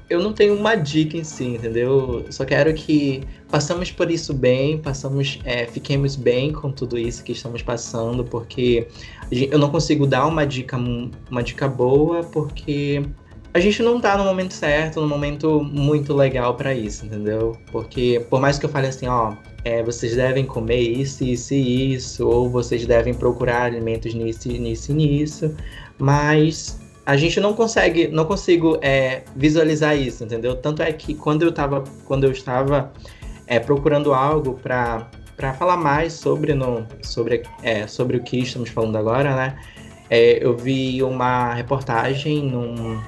eu 0.09 0.21
não 0.21 0.33
tenho 0.33 0.55
uma 0.55 0.75
dica 0.75 1.17
em 1.17 1.23
si, 1.23 1.45
entendeu? 1.45 2.25
Só 2.29 2.45
quero 2.45 2.73
que 2.73 3.23
passamos 3.51 3.91
por 3.91 4.09
isso 4.09 4.33
bem, 4.33 4.77
passamos, 4.77 5.39
é, 5.43 5.67
fiquemos 5.67 6.15
bem 6.15 6.53
com 6.53 6.71
tudo 6.71 6.97
isso 6.97 7.21
que 7.23 7.33
estamos 7.33 7.61
passando, 7.61 8.23
porque 8.23 8.87
eu 9.29 9.59
não 9.59 9.69
consigo 9.69 10.07
dar 10.07 10.25
uma 10.25 10.45
dica, 10.45 10.77
uma 11.29 11.43
dica 11.43 11.67
boa, 11.67 12.23
porque 12.23 13.03
a 13.53 13.59
gente 13.59 13.83
não 13.83 13.99
tá 13.99 14.17
no 14.17 14.23
momento 14.23 14.53
certo, 14.53 15.01
no 15.01 15.07
momento 15.07 15.61
muito 15.61 16.13
legal 16.13 16.55
para 16.55 16.73
isso, 16.73 17.05
entendeu? 17.05 17.57
Porque 17.71 18.25
por 18.29 18.39
mais 18.39 18.57
que 18.57 18.65
eu 18.65 18.69
fale 18.69 18.87
assim, 18.87 19.07
ó, 19.07 19.33
é, 19.65 19.83
vocês 19.83 20.15
devem 20.15 20.45
comer 20.45 20.79
isso, 20.79 21.21
isso 21.25 21.53
e 21.53 21.93
isso, 21.93 22.25
ou 22.25 22.49
vocês 22.49 22.85
devem 22.85 23.13
procurar 23.13 23.63
alimentos 23.63 24.13
nisso, 24.13 24.47
nisso 24.47 24.91
e 24.93 24.95
nisso, 24.95 25.55
mas 25.99 26.79
a 27.05 27.17
gente 27.17 27.41
não 27.41 27.53
consegue, 27.53 28.07
não 28.07 28.23
consigo 28.23 28.77
é, 28.81 29.23
visualizar 29.35 29.97
isso, 29.97 30.23
entendeu? 30.23 30.55
Tanto 30.55 30.81
é 30.81 30.93
que 30.93 31.13
quando 31.13 31.41
eu 31.41 31.51
tava, 31.51 31.83
quando 32.05 32.23
eu 32.23 32.31
estava 32.31 32.93
é, 33.47 33.59
procurando 33.59 34.13
algo 34.13 34.53
para 34.53 35.09
para 35.35 35.53
falar 35.53 35.77
mais 35.77 36.13
sobre 36.13 36.53
no, 36.53 36.85
sobre 37.01 37.41
é, 37.63 37.87
sobre 37.87 38.17
o 38.17 38.21
que 38.21 38.37
estamos 38.37 38.69
falando 38.69 38.95
agora, 38.95 39.35
né? 39.35 39.57
É, 40.09 40.45
eu 40.45 40.55
vi 40.55 41.01
uma 41.01 41.53
reportagem 41.53 42.43
num, 42.43 43.01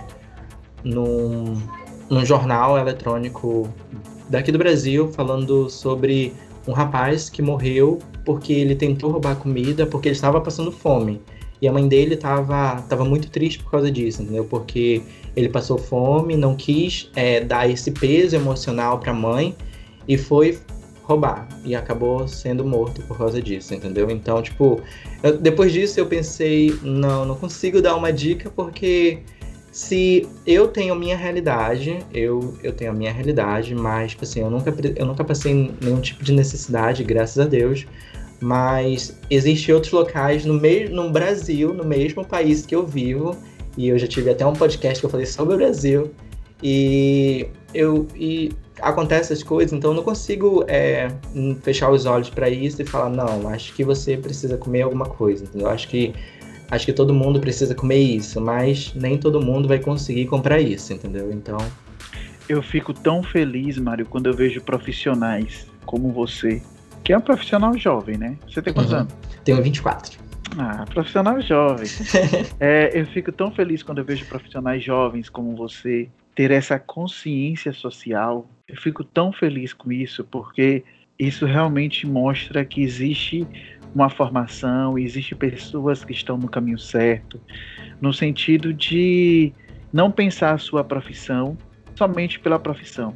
num, 0.84 1.62
num 2.10 2.26
jornal 2.26 2.78
eletrônico 2.78 3.70
daqui 4.30 4.52
do 4.52 4.58
Brasil 4.58 5.12
falando 5.12 5.70
sobre 5.70 6.34
um 6.68 6.72
rapaz 6.72 7.30
que 7.30 7.42
morreu 7.42 8.00
porque 8.26 8.54
ele 8.54 8.74
tentou 8.74 9.12
roubar 9.12 9.36
comida 9.36 9.86
porque 9.86 10.08
ele 10.08 10.16
estava 10.16 10.40
passando 10.40 10.72
fome. 10.72 11.22
E 11.62 11.68
a 11.68 11.72
mãe 11.72 11.88
dele 11.88 12.18
tava, 12.18 12.82
tava 12.90 13.06
muito 13.06 13.30
triste 13.30 13.64
por 13.64 13.72
causa 13.72 13.92
disso, 13.92 14.22
entendeu? 14.22 14.46
Porque 14.46 15.02
ele 15.36 15.50
passou 15.50 15.78
fome, 15.78 16.36
não 16.36 16.56
quis 16.56 17.10
é, 17.16 17.42
dar 17.42 17.70
esse 17.70 17.92
peso 17.92 18.36
emocional 18.36 19.00
para 19.00 19.12
a 19.12 19.16
mãe 19.16 19.56
e 20.08 20.18
foi 20.18 20.60
roubar 21.04 21.48
e 21.66 21.76
acabou 21.76 22.28
sendo 22.28 22.66
morto 22.66 23.02
por 23.04 23.18
causa 23.18 23.42
disso, 23.42 23.74
entendeu? 23.74 24.10
Então, 24.10 24.42
tipo, 24.42 24.82
eu, 25.22 25.38
depois 25.38 25.72
disso 25.72 26.00
eu 26.00 26.06
pensei, 26.06 26.74
não, 26.82 27.26
não 27.26 27.36
consigo 27.36 27.82
dar 27.82 27.96
uma 27.96 28.12
dica 28.12 28.50
porque 28.50 29.20
se 29.74 30.28
eu 30.46 30.68
tenho 30.68 30.96
minha 30.96 31.18
realidade, 31.18 31.98
eu, 32.14 32.56
eu 32.62 32.72
tenho 32.72 32.92
a 32.92 32.94
minha 32.94 33.12
realidade, 33.12 33.74
mas, 33.74 34.12
tipo 34.12 34.24
assim, 34.24 34.42
eu 34.42 34.50
nunca, 34.50 34.72
eu 34.96 35.04
nunca 35.04 35.24
passei 35.24 35.74
nenhum 35.82 36.00
tipo 36.00 36.24
de 36.24 36.32
necessidade, 36.32 37.04
graças 37.04 37.40
a 37.40 37.50
Deus. 37.50 37.88
Mas 38.40 39.18
existem 39.32 39.74
outros 39.74 39.92
locais 39.92 40.46
no, 40.46 40.54
mesmo 40.54 40.96
no 40.96 41.10
Brasil, 41.10 41.74
no 41.74 41.84
mesmo 41.84 42.24
país 42.24 42.66
que 42.68 42.76
eu 42.76 42.86
vivo, 42.86 43.36
e 43.76 43.88
eu 43.88 43.98
já 43.98 44.06
tive 44.06 44.30
até 44.30 44.46
um 44.46 44.54
podcast 44.54 45.00
que 45.00 45.06
eu 45.08 45.10
falei 45.10 45.26
sobre 45.26 45.56
o 45.56 45.58
Brasil, 45.58 46.12
e 46.62 47.48
eu 47.74 48.08
e 48.16 48.52
acontece 48.82 49.34
essas 49.34 49.44
coisas, 49.44 49.74
então 49.74 49.92
eu 49.92 49.96
não 49.96 50.04
consigo 50.04 50.64
é, 50.68 51.08
fechar 51.62 51.90
os 51.90 52.06
olhos 52.06 52.30
para 52.30 52.50
isso 52.50 52.82
e 52.82 52.86
falar 52.86 53.10
não, 53.10 53.48
acho 53.50 53.74
que 53.74 53.84
você 53.84 54.18
precisa 54.18 54.58
comer 54.58 54.82
alguma 54.82 55.06
coisa, 55.06 55.44
entendeu? 55.44 55.70
Acho 55.70 55.88
que 55.88 56.14
acho 56.72 56.86
que 56.86 56.94
todo 56.94 57.14
mundo 57.14 57.40
precisa 57.40 57.76
comer 57.76 58.00
isso, 58.00 58.42
mas 58.42 58.94
nem 58.96 59.18
todo 59.18 59.40
mundo 59.40 59.68
vai 59.68 59.80
conseguir 59.80 60.26
comprar 60.26 60.60
isso, 60.60 60.92
entendeu? 60.94 61.32
Então 61.32 61.58
eu 62.50 62.62
fico 62.62 62.94
tão 62.94 63.22
feliz, 63.24 63.78
Mário, 63.78 64.06
quando 64.06 64.28
eu 64.28 64.34
vejo 64.34 64.62
profissionais 64.62 65.68
como 65.86 66.12
você 66.12 66.62
que 67.04 67.12
é 67.12 67.18
um 67.18 67.22
profissional 67.22 67.78
jovem, 67.78 68.18
né? 68.18 68.38
Você 68.48 68.62
tem 68.62 68.74
quantos 68.74 68.94
uhum. 68.94 69.00
anos? 69.00 69.14
Tenho 69.44 69.62
24. 69.62 70.18
Ah, 70.58 70.86
profissional 70.90 71.42
jovem. 71.42 71.88
é, 72.60 72.92
eu 72.94 73.06
fico 73.08 73.32
tão 73.32 73.52
feliz 73.52 73.84
quando 73.84 73.98
eu 73.98 74.06
vejo 74.06 74.26
profissionais 74.26 74.84
jovens 74.84 75.30
como 75.30 75.56
você 75.56 76.10
ter 76.36 76.52
essa 76.52 76.80
consciência 76.80 77.74
social. 77.74 78.50
Eu 78.68 78.78
fico 78.78 79.04
tão 79.04 79.32
feliz 79.32 79.74
com 79.74 79.92
isso, 79.92 80.24
porque 80.24 80.84
isso 81.18 81.46
realmente 81.46 82.08
mostra 82.08 82.66
que 82.66 82.82
existe 82.82 83.48
uma 83.94 84.10
formação, 84.10 84.98
existe 84.98 85.36
pessoas 85.36 86.04
que 86.04 86.14
estão 86.14 86.38
no 86.38 86.50
caminho 86.50 86.80
certo, 86.80 87.40
no 88.02 88.12
sentido 88.12 88.74
de 88.74 89.54
não 89.92 90.12
pensar 90.12 90.54
a 90.54 90.58
sua 90.58 90.84
profissão 90.84 91.56
somente 91.96 92.40
pela 92.40 92.58
profissão, 92.58 93.16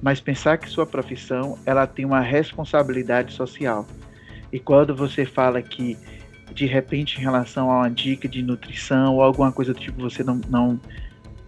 mas 0.00 0.20
pensar 0.20 0.58
que 0.58 0.68
sua 0.68 0.86
profissão 0.86 1.58
ela 1.66 1.86
tem 1.86 2.04
uma 2.04 2.20
responsabilidade 2.20 3.32
social. 3.32 3.86
E 4.52 4.60
quando 4.60 4.94
você 4.94 5.24
fala 5.24 5.60
que 5.60 5.98
de 6.54 6.66
repente 6.66 7.18
em 7.18 7.22
relação 7.22 7.70
a 7.70 7.78
uma 7.78 7.90
dica 7.90 8.28
de 8.28 8.42
nutrição 8.42 9.16
ou 9.16 9.22
alguma 9.22 9.50
coisa 9.50 9.72
do 9.72 9.80
tipo 9.80 10.00
você 10.00 10.22
não, 10.22 10.40
não 10.48 10.78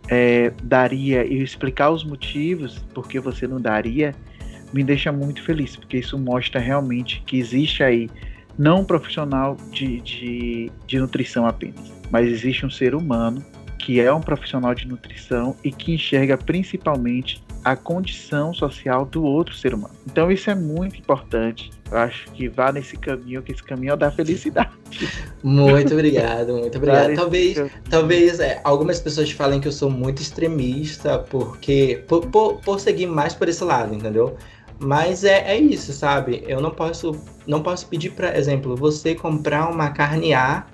é, 0.09 0.53
daria 0.63 1.25
e 1.25 1.43
explicar 1.43 1.91
os 1.91 2.05
motivos 2.05 2.79
porque 2.95 3.19
você 3.19 3.47
não 3.47 3.61
daria, 3.61 4.15
me 4.73 4.83
deixa 4.83 5.13
muito 5.13 5.43
feliz, 5.43 5.77
porque 5.77 5.99
isso 5.99 6.19
mostra 6.19 6.61
realmente 6.61 7.23
que 7.27 7.39
existe 7.39 7.83
aí 7.83 8.11
não 8.59 8.81
um 8.81 8.85
profissional 8.85 9.57
de, 9.71 10.01
de, 10.01 10.73
de 10.87 10.99
nutrição 10.99 11.47
apenas, 11.47 11.93
mas 12.11 12.29
existe 12.29 12.65
um 12.65 12.71
ser 12.71 12.95
humano 12.95 13.45
que 13.79 14.01
é 14.01 14.11
um 14.13 14.21
profissional 14.21 14.75
de 14.75 14.89
nutrição 14.89 15.55
e 15.63 15.71
que 15.71 15.93
enxerga 15.93 16.39
principalmente 16.39 17.45
a 17.63 17.77
condição 17.77 18.55
social 18.55 19.05
do 19.05 19.23
outro 19.23 19.55
ser 19.55 19.75
humano. 19.75 19.95
Então 20.07 20.31
isso 20.31 20.51
é 20.51 20.55
muito 20.55 20.97
importante. 20.97 21.71
Eu 21.95 22.01
acho 22.01 22.29
que 22.33 22.49
vá 22.49 22.73
nesse 22.73 22.97
caminho, 22.97 23.41
que 23.41 23.53
esse 23.53 23.63
caminho 23.63 23.91
é 23.91 23.95
o 23.95 23.97
da 23.97 24.11
felicidade. 24.11 24.71
Muito 25.45 25.95
obrigado, 25.95 26.53
muito 26.55 26.77
obrigado. 26.77 27.15
talvez, 27.15 27.71
talvez 27.89 28.41
é, 28.41 28.61
algumas 28.65 28.99
pessoas 28.99 29.31
falem 29.31 29.61
que 29.61 29.69
eu 29.69 29.73
sou 29.73 29.89
muito 29.89 30.21
extremista, 30.21 31.21
porque 31.21 32.03
por, 32.09 32.27
por, 32.27 32.61
por 32.61 32.81
seguir 32.81 33.07
mais 33.07 33.33
por 33.33 33.49
esse 33.49 33.63
lado, 33.63 33.95
entendeu? 33.95 34.37
Mas 34.81 35.23
é, 35.23 35.53
é 35.53 35.57
isso, 35.57 35.93
sabe? 35.93 36.43
Eu 36.49 36.61
não 36.61 36.73
posso, 36.73 37.13
não 37.47 37.63
posso 37.63 37.87
pedir, 37.87 38.11
para 38.11 38.37
exemplo, 38.37 38.75
você 38.75 39.15
comprar 39.15 39.71
uma 39.71 39.91
carne 39.91 40.35
A 40.35 40.67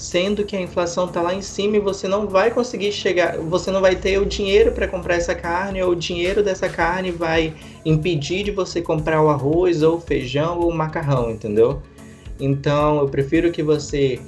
sendo 0.00 0.44
que 0.44 0.56
a 0.56 0.60
inflação 0.60 1.04
está 1.04 1.20
lá 1.20 1.34
em 1.34 1.42
cima 1.42 1.76
e 1.76 1.80
você 1.80 2.08
não 2.08 2.26
vai 2.26 2.50
conseguir 2.50 2.90
chegar, 2.90 3.36
você 3.36 3.70
não 3.70 3.82
vai 3.82 3.94
ter 3.94 4.18
o 4.18 4.24
dinheiro 4.24 4.72
para 4.72 4.88
comprar 4.88 5.16
essa 5.16 5.34
carne, 5.34 5.82
ou 5.82 5.92
o 5.92 5.96
dinheiro 5.96 6.42
dessa 6.42 6.68
carne 6.68 7.10
vai 7.10 7.52
impedir 7.84 8.44
de 8.44 8.50
você 8.50 8.80
comprar 8.80 9.22
o 9.22 9.28
arroz, 9.28 9.82
ou 9.82 9.96
o 9.96 10.00
feijão, 10.00 10.58
ou 10.58 10.70
o 10.70 10.74
macarrão, 10.74 11.30
entendeu? 11.30 11.82
Então 12.40 12.98
eu 12.98 13.08
prefiro 13.08 13.52
que 13.52 13.62
você 13.62 14.18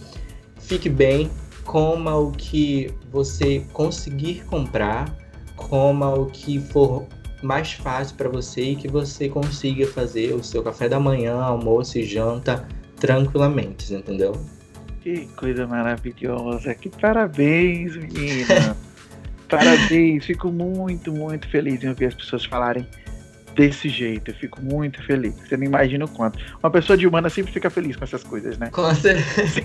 fique 0.60 0.90
bem, 0.90 1.30
coma 1.64 2.16
o 2.16 2.32
que 2.32 2.92
você 3.10 3.64
conseguir 3.72 4.44
comprar, 4.44 5.16
coma 5.56 6.12
o 6.12 6.26
que 6.26 6.60
for 6.60 7.06
mais 7.42 7.72
fácil 7.72 8.14
para 8.16 8.28
você 8.28 8.60
e 8.60 8.76
que 8.76 8.88
você 8.88 9.28
consiga 9.28 9.86
fazer 9.86 10.34
o 10.34 10.44
seu 10.44 10.62
café 10.62 10.86
da 10.86 11.00
manhã, 11.00 11.40
almoço 11.40 11.98
e 11.98 12.04
janta 12.04 12.68
tranquilamente, 12.96 13.92
entendeu? 13.94 14.32
Que 15.02 15.26
coisa 15.36 15.66
maravilhosa. 15.66 16.74
Que 16.74 16.88
parabéns, 16.88 17.96
menina. 17.96 18.76
parabéns. 19.50 20.24
Fico 20.24 20.52
muito, 20.52 21.12
muito 21.12 21.48
feliz 21.48 21.82
em 21.82 21.88
ouvir 21.88 22.06
as 22.06 22.14
pessoas 22.14 22.44
falarem 22.44 22.86
desse 23.56 23.88
jeito. 23.88 24.30
Eu 24.30 24.34
fico 24.34 24.62
muito 24.62 25.02
feliz. 25.04 25.34
Você 25.34 25.56
não 25.56 25.64
imagina 25.64 26.04
o 26.04 26.08
quanto. 26.08 26.38
Uma 26.62 26.70
pessoa 26.70 26.96
de 26.96 27.06
humana 27.06 27.28
sempre 27.28 27.52
fica 27.52 27.68
feliz 27.68 27.96
com 27.96 28.04
essas 28.04 28.22
coisas, 28.22 28.56
né? 28.58 28.70
Com 28.70 28.94
certeza. 28.94 29.60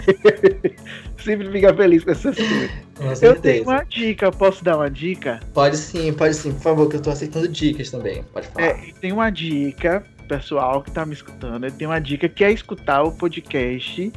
sempre 1.23 1.51
fica 1.51 1.73
feliz 1.73 2.03
com 2.03 2.11
essas 2.11 2.35
coisas. 2.35 2.71
Com 2.95 3.15
certeza. 3.15 3.25
Eu 3.27 3.41
tenho 3.41 3.63
uma 3.63 3.83
dica, 3.83 4.31
posso 4.31 4.63
dar 4.63 4.77
uma 4.77 4.89
dica? 4.89 5.39
Pode 5.53 5.77
sim, 5.77 6.11
pode 6.13 6.35
sim, 6.35 6.51
por 6.53 6.61
favor, 6.61 6.89
que 6.89 6.95
eu 6.95 7.01
tô 7.01 7.11
aceitando 7.11 7.47
dicas 7.47 7.91
também. 7.91 8.23
Pode 8.33 8.47
falar. 8.47 8.65
É, 8.65 8.91
tem 8.99 9.11
uma 9.11 9.29
dica, 9.29 10.03
pessoal 10.27 10.81
que 10.83 10.91
tá 10.91 11.05
me 11.05 11.13
escutando, 11.13 11.69
tem 11.71 11.87
uma 11.87 11.99
dica 11.99 12.27
que 12.27 12.43
é 12.43 12.51
escutar 12.51 13.03
o 13.03 13.11
podcast 13.11 14.11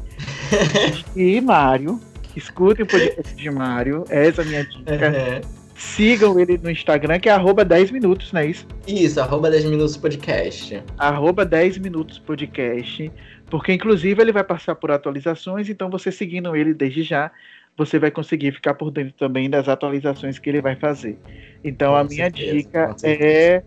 de 1.15 1.41
Mário. 1.41 2.01
Escutem 2.37 2.85
o 2.85 2.89
podcast 2.89 3.35
de 3.35 3.51
Mário. 3.51 4.05
Essa 4.09 4.43
é 4.43 4.45
a 4.45 4.49
minha 4.49 4.65
dica. 4.65 5.09
Uhum. 5.09 5.61
Sigam 5.75 6.39
ele 6.39 6.59
no 6.59 6.71
Instagram, 6.71 7.19
que 7.19 7.29
é 7.29 7.33
arroba 7.33 7.65
10 7.65 7.91
minutos, 7.91 8.33
não 8.33 8.41
é 8.43 8.47
isso? 8.47 8.67
Isso, 8.87 9.19
arroba 9.19 9.51
10 9.51 9.65
minutos 9.65 9.97
podcast. 9.97 10.83
Arroba 10.99 11.45
10 11.45 11.79
minutos 11.79 12.19
podcast. 12.19 13.11
Porque, 13.49 13.73
inclusive, 13.73 14.21
ele 14.21 14.31
vai 14.31 14.45
passar 14.45 14.75
por 14.75 14.91
atualizações, 14.91 15.71
então 15.71 15.89
você 15.89 16.13
seguindo 16.13 16.55
ele 16.55 16.75
desde 16.75 17.03
já, 17.03 17.31
você 17.77 17.99
vai 17.99 18.11
conseguir 18.11 18.53
ficar 18.53 18.75
por 18.75 18.91
dentro 18.91 19.15
também 19.15 19.49
das 19.49 19.69
atualizações 19.69 20.39
que 20.39 20.51
ele 20.51 20.61
vai 20.61 20.77
fazer. 20.77 21.19
Então, 21.65 21.93
Com 21.93 21.97
a 21.97 22.05
minha 22.05 22.25
certeza, 22.25 22.53
dica 22.53 22.97
é 23.03 23.63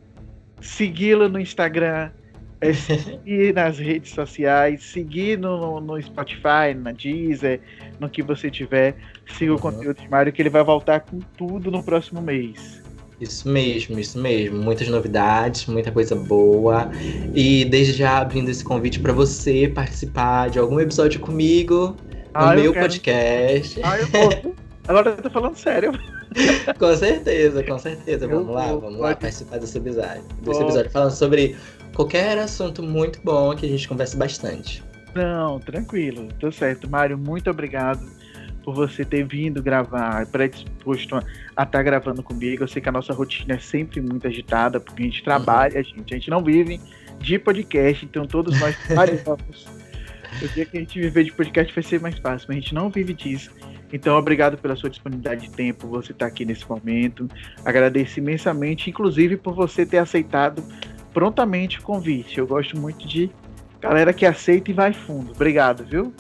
segui-lo 0.62 1.28
no 1.28 1.40
Instagram, 1.40 2.12
é 2.70 2.74
seguir 2.74 3.54
nas 3.54 3.78
redes 3.80 4.12
sociais, 4.14 4.84
seguir 4.84 5.38
no, 5.38 5.80
no 5.80 6.02
Spotify, 6.02 6.74
na 6.76 6.92
Deezer, 6.92 7.60
no 8.00 8.10
que 8.10 8.22
você 8.24 8.50
tiver. 8.50 8.96
Siga 9.38 9.52
o 9.52 9.56
Uhum. 9.56 9.62
conteúdo 9.62 10.02
de 10.02 10.10
Mário, 10.10 10.32
que 10.34 10.42
ele 10.42 10.50
vai 10.50 10.64
voltar 10.64 11.00
com 11.02 11.20
tudo 11.38 11.70
no 11.72 11.82
próximo 11.84 12.22
mês. 12.22 12.82
Isso 13.22 13.48
mesmo, 13.48 13.98
isso 14.00 14.20
mesmo. 14.20 14.58
Muitas 14.62 14.88
novidades, 14.90 15.66
muita 15.68 15.92
coisa 15.92 16.14
boa. 16.16 16.92
E 17.34 17.64
desde 17.66 17.94
já 17.94 18.18
abrindo 18.18 18.50
esse 18.50 18.64
convite 18.64 19.00
para 19.00 19.14
você 19.14 19.72
participar 19.74 20.50
de 20.50 20.60
algum 20.60 20.80
episódio 20.80 21.20
comigo 21.22 21.96
no 22.06 22.18
Ah, 22.34 22.56
eu 22.58 22.64
meu 22.64 22.74
quero. 22.74 22.86
podcast. 22.88 23.80
Ah, 23.84 23.98
eu 24.00 24.08
vou. 24.08 24.56
Agora 24.86 25.12
eu 25.12 25.18
tô 25.22 25.30
falando 25.30 25.56
sério. 25.56 25.94
com 26.78 26.96
certeza, 26.98 27.64
com 27.64 27.78
certeza. 27.80 28.26
Eu 28.26 28.30
Vamos 28.30 28.54
lá, 28.54 28.68
vou, 28.68 28.82
vamos 28.82 29.00
lá 29.00 29.16
participar 29.16 29.58
desse 29.60 29.78
episódio. 29.78 30.24
Desse 30.42 30.62
episódio 30.62 30.92
falando 30.92 31.12
sobre 31.12 31.56
qualquer 31.94 32.38
assunto 32.38 32.82
muito 32.84 33.20
bom 33.24 33.56
que 33.56 33.66
a 33.66 33.70
gente 33.70 33.88
converse 33.88 34.16
bastante. 34.18 34.84
Não, 35.14 35.60
tranquilo, 35.60 36.28
tá 36.40 36.52
certo. 36.52 36.90
Mário, 36.90 37.18
muito 37.18 37.50
obrigado 37.50 38.02
por 38.64 38.74
você 38.74 39.04
ter 39.04 39.26
vindo 39.26 39.62
gravar, 39.62 40.26
predisposto 40.28 41.20
a 41.56 41.64
estar 41.64 41.84
gravando 41.84 42.24
comigo. 42.24 42.64
Eu 42.64 42.68
sei 42.68 42.82
que 42.82 42.90
a 42.90 42.92
nossa 42.92 43.14
rotina 43.14 43.56
é 43.56 43.60
sempre 43.60 44.02
muito 44.02 44.28
agitada, 44.28 44.80
porque 44.80 45.04
a 45.04 45.06
gente 45.06 45.24
trabalha, 45.24 45.84
gente. 45.84 46.14
A 46.14 46.18
gente 46.18 46.30
não 46.30 46.44
vive 46.44 46.80
de 47.20 47.38
podcast, 47.38 48.06
então 48.06 48.26
todos 48.26 48.60
nós 48.60 48.76
trabalhamos. 48.88 49.68
O 50.42 50.48
dia 50.48 50.66
que 50.66 50.78
a 50.78 50.80
gente 50.80 51.00
viver 51.00 51.26
de 51.26 51.32
podcast 51.32 51.74
vai 51.74 51.84
ser 51.84 52.00
mais 52.00 52.18
fácil, 52.18 52.48
mas 52.48 52.58
a 52.58 52.60
gente 52.60 52.74
não 52.74 52.90
vive 52.90 53.14
disso. 53.14 53.52
Então, 53.92 54.18
obrigado 54.18 54.58
pela 54.58 54.76
sua 54.76 54.90
disponibilidade 54.90 55.48
de 55.48 55.54
tempo, 55.54 55.88
você 55.88 56.14
estar 56.14 56.26
aqui 56.26 56.44
nesse 56.44 56.68
momento. 56.68 57.28
Agradeço 57.64 58.18
imensamente, 58.18 58.90
inclusive 58.90 59.38
por 59.38 59.54
você 59.54 59.86
ter 59.86 60.00
aceitado 60.00 60.64
prontamente 61.14 61.80
o 61.80 61.84
convite. 61.84 62.40
Eu 62.40 62.48
gosto 62.48 62.78
muito 62.78 63.08
de 63.08 63.30
galera 63.80 64.14
que 64.14 64.26
aceita 64.26 64.72
e 64.72 64.74
vai 64.74 64.94
fundo. 64.94 65.32
Obrigado, 65.32 65.84
viu? 65.84 66.14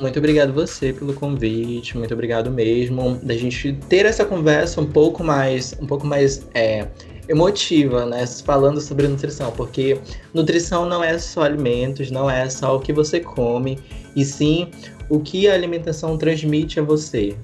Muito 0.00 0.18
obrigado 0.18 0.52
você 0.52 0.92
pelo 0.92 1.12
convite, 1.12 1.98
muito 1.98 2.14
obrigado 2.14 2.48
mesmo 2.48 3.18
da 3.24 3.34
gente 3.34 3.72
ter 3.88 4.06
essa 4.06 4.24
conversa 4.24 4.80
um 4.80 4.86
pouco 4.86 5.24
mais, 5.24 5.74
um 5.80 5.86
pouco 5.86 6.06
mais 6.06 6.46
é, 6.54 6.86
emotiva, 7.28 8.06
né? 8.06 8.24
Falando 8.44 8.80
sobre 8.80 9.08
nutrição, 9.08 9.50
porque 9.50 9.98
nutrição 10.32 10.86
não 10.86 11.02
é 11.02 11.18
só 11.18 11.42
alimentos, 11.42 12.08
não 12.10 12.30
é 12.30 12.48
só 12.48 12.76
o 12.76 12.80
que 12.80 12.92
você 12.92 13.18
come, 13.18 13.80
e 14.14 14.24
sim 14.24 14.70
o 15.08 15.18
que 15.18 15.48
a 15.48 15.54
alimentação 15.54 16.16
transmite 16.16 16.78
a 16.78 16.84
você. 16.84 17.36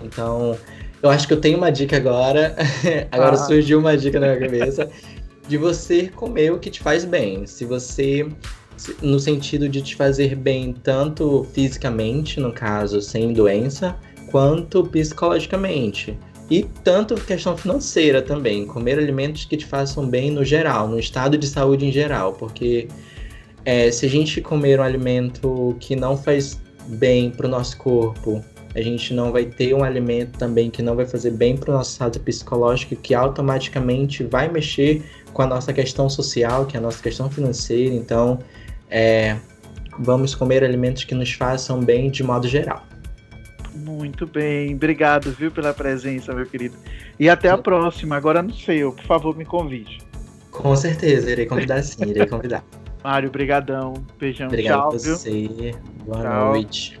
Então, 0.00 0.56
eu 1.02 1.10
acho 1.10 1.26
que 1.26 1.34
eu 1.34 1.40
tenho 1.40 1.58
uma 1.58 1.72
dica 1.72 1.96
agora. 1.96 2.54
agora 3.10 3.34
Ah. 3.34 3.36
surgiu 3.36 3.80
uma 3.80 3.96
dica 3.96 4.20
na 4.20 4.28
minha 4.28 4.40
cabeça 4.40 4.88
de 5.48 5.56
você 5.56 6.08
comer 6.08 6.52
o 6.52 6.58
que 6.58 6.70
te 6.70 6.80
faz 6.80 7.04
bem. 7.04 7.46
Se 7.46 7.64
você 7.64 8.26
no 9.02 9.18
sentido 9.18 9.68
de 9.68 9.82
te 9.82 9.94
fazer 9.94 10.34
bem 10.34 10.72
tanto 10.72 11.46
fisicamente, 11.52 12.40
no 12.40 12.52
caso, 12.52 13.00
sem 13.00 13.32
doença, 13.32 13.96
quanto 14.30 14.84
psicologicamente. 14.84 16.18
E 16.50 16.64
tanto 16.82 17.14
questão 17.14 17.56
financeira 17.56 18.20
também, 18.20 18.66
comer 18.66 18.98
alimentos 18.98 19.44
que 19.44 19.56
te 19.56 19.66
façam 19.66 20.08
bem 20.08 20.30
no 20.30 20.44
geral, 20.44 20.88
no 20.88 20.98
estado 20.98 21.38
de 21.38 21.46
saúde 21.46 21.86
em 21.86 21.92
geral, 21.92 22.32
porque 22.32 22.88
é, 23.64 23.90
se 23.90 24.06
a 24.06 24.08
gente 24.08 24.40
comer 24.40 24.80
um 24.80 24.82
alimento 24.82 25.76
que 25.78 25.94
não 25.94 26.16
faz 26.16 26.60
bem 26.88 27.30
para 27.30 27.46
o 27.46 27.50
nosso 27.50 27.76
corpo, 27.76 28.44
a 28.74 28.80
gente 28.80 29.14
não 29.14 29.30
vai 29.30 29.44
ter 29.44 29.74
um 29.74 29.84
alimento 29.84 30.38
também 30.38 30.70
que 30.70 30.82
não 30.82 30.96
vai 30.96 31.06
fazer 31.06 31.32
bem 31.32 31.56
para 31.56 31.70
o 31.70 31.74
nosso 31.74 31.92
estado 31.92 32.18
psicológico, 32.20 32.96
que 32.96 33.14
automaticamente 33.14 34.24
vai 34.24 34.48
mexer 34.48 35.04
com 35.32 35.42
a 35.42 35.46
nossa 35.46 35.72
questão 35.72 36.08
social, 36.08 36.66
que 36.66 36.76
é 36.76 36.78
a 36.78 36.82
nossa 36.82 37.02
questão 37.02 37.30
financeira. 37.30 37.94
Então, 37.94 38.38
é, 38.90 39.36
vamos 39.98 40.34
comer 40.34 40.64
alimentos 40.64 41.04
que 41.04 41.14
nos 41.14 41.32
façam 41.32 41.80
bem 41.80 42.10
de 42.10 42.22
modo 42.22 42.48
geral. 42.48 42.84
Muito 43.74 44.26
bem, 44.26 44.74
obrigado, 44.74 45.30
viu, 45.32 45.50
pela 45.50 45.72
presença, 45.72 46.34
meu 46.34 46.46
querido. 46.46 46.76
E 47.18 47.28
até 47.28 47.48
a 47.48 47.56
próxima. 47.56 48.16
Agora 48.16 48.42
não 48.42 48.52
sei, 48.52 48.78
eu, 48.78 48.92
por 48.92 49.04
favor, 49.04 49.36
me 49.36 49.44
convide. 49.44 49.98
Com 50.50 50.74
certeza, 50.74 51.30
irei 51.30 51.46
convidar 51.46 51.82
sim, 51.82 52.04
irei 52.04 52.26
convidar. 52.26 52.64
Mário, 53.02 53.30
brigadão. 53.30 53.94
Beijão, 54.18 54.48
Obrigado 54.48 54.80
tchau, 54.80 54.88
a 54.88 54.98
viu? 54.98 55.16
você. 55.16 55.74
Boa 56.04 56.22
Tchau. 56.22 56.46
noite. 56.52 57.00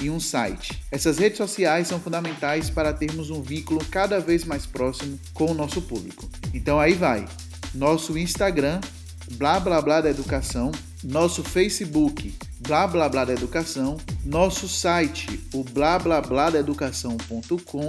e 0.00 0.10
um 0.10 0.18
site. 0.18 0.82
Essas 0.90 1.18
redes 1.18 1.38
sociais 1.38 1.88
são 1.88 2.00
fundamentais 2.00 2.70
para 2.70 2.92
termos 2.92 3.30
um 3.30 3.42
vínculo 3.42 3.84
cada 3.90 4.18
vez 4.18 4.44
mais 4.44 4.66
próximo 4.66 5.18
com 5.34 5.50
o 5.50 5.54
nosso 5.54 5.82
público. 5.82 6.28
Então 6.54 6.80
aí 6.80 6.94
vai. 6.94 7.26
Nosso 7.74 8.18
Instagram, 8.18 8.80
blá 9.32 9.60
blá 9.60 9.80
blá 9.80 10.00
da 10.00 10.10
educação, 10.10 10.72
nosso 11.04 11.44
Facebook, 11.44 12.34
blá 12.60 12.86
blá 12.86 13.08
blá 13.08 13.24
da 13.24 13.32
educação, 13.32 13.96
nosso 14.24 14.68
site, 14.68 15.40
o 15.52 15.62
blá 15.62 15.98
blá 15.98 16.20
blá 16.20 16.50
da 16.50 16.58
educação.com 16.58 17.88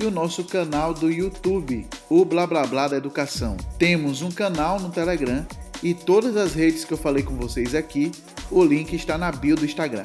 e 0.00 0.04
o 0.04 0.10
nosso 0.10 0.44
canal 0.44 0.92
do 0.92 1.10
YouTube, 1.10 1.86
o 2.10 2.24
blá 2.24 2.46
blá 2.46 2.66
blá 2.66 2.88
da 2.88 2.96
educação. 2.96 3.56
Temos 3.78 4.20
um 4.20 4.30
canal 4.30 4.80
no 4.80 4.90
Telegram 4.90 5.46
e 5.82 5.94
todas 5.94 6.36
as 6.36 6.54
redes 6.54 6.84
que 6.84 6.92
eu 6.92 6.98
falei 6.98 7.22
com 7.22 7.34
vocês 7.36 7.74
aqui, 7.74 8.12
o 8.50 8.62
link 8.64 8.92
está 8.94 9.16
na 9.16 9.32
bio 9.32 9.56
do 9.56 9.64
Instagram. 9.64 10.04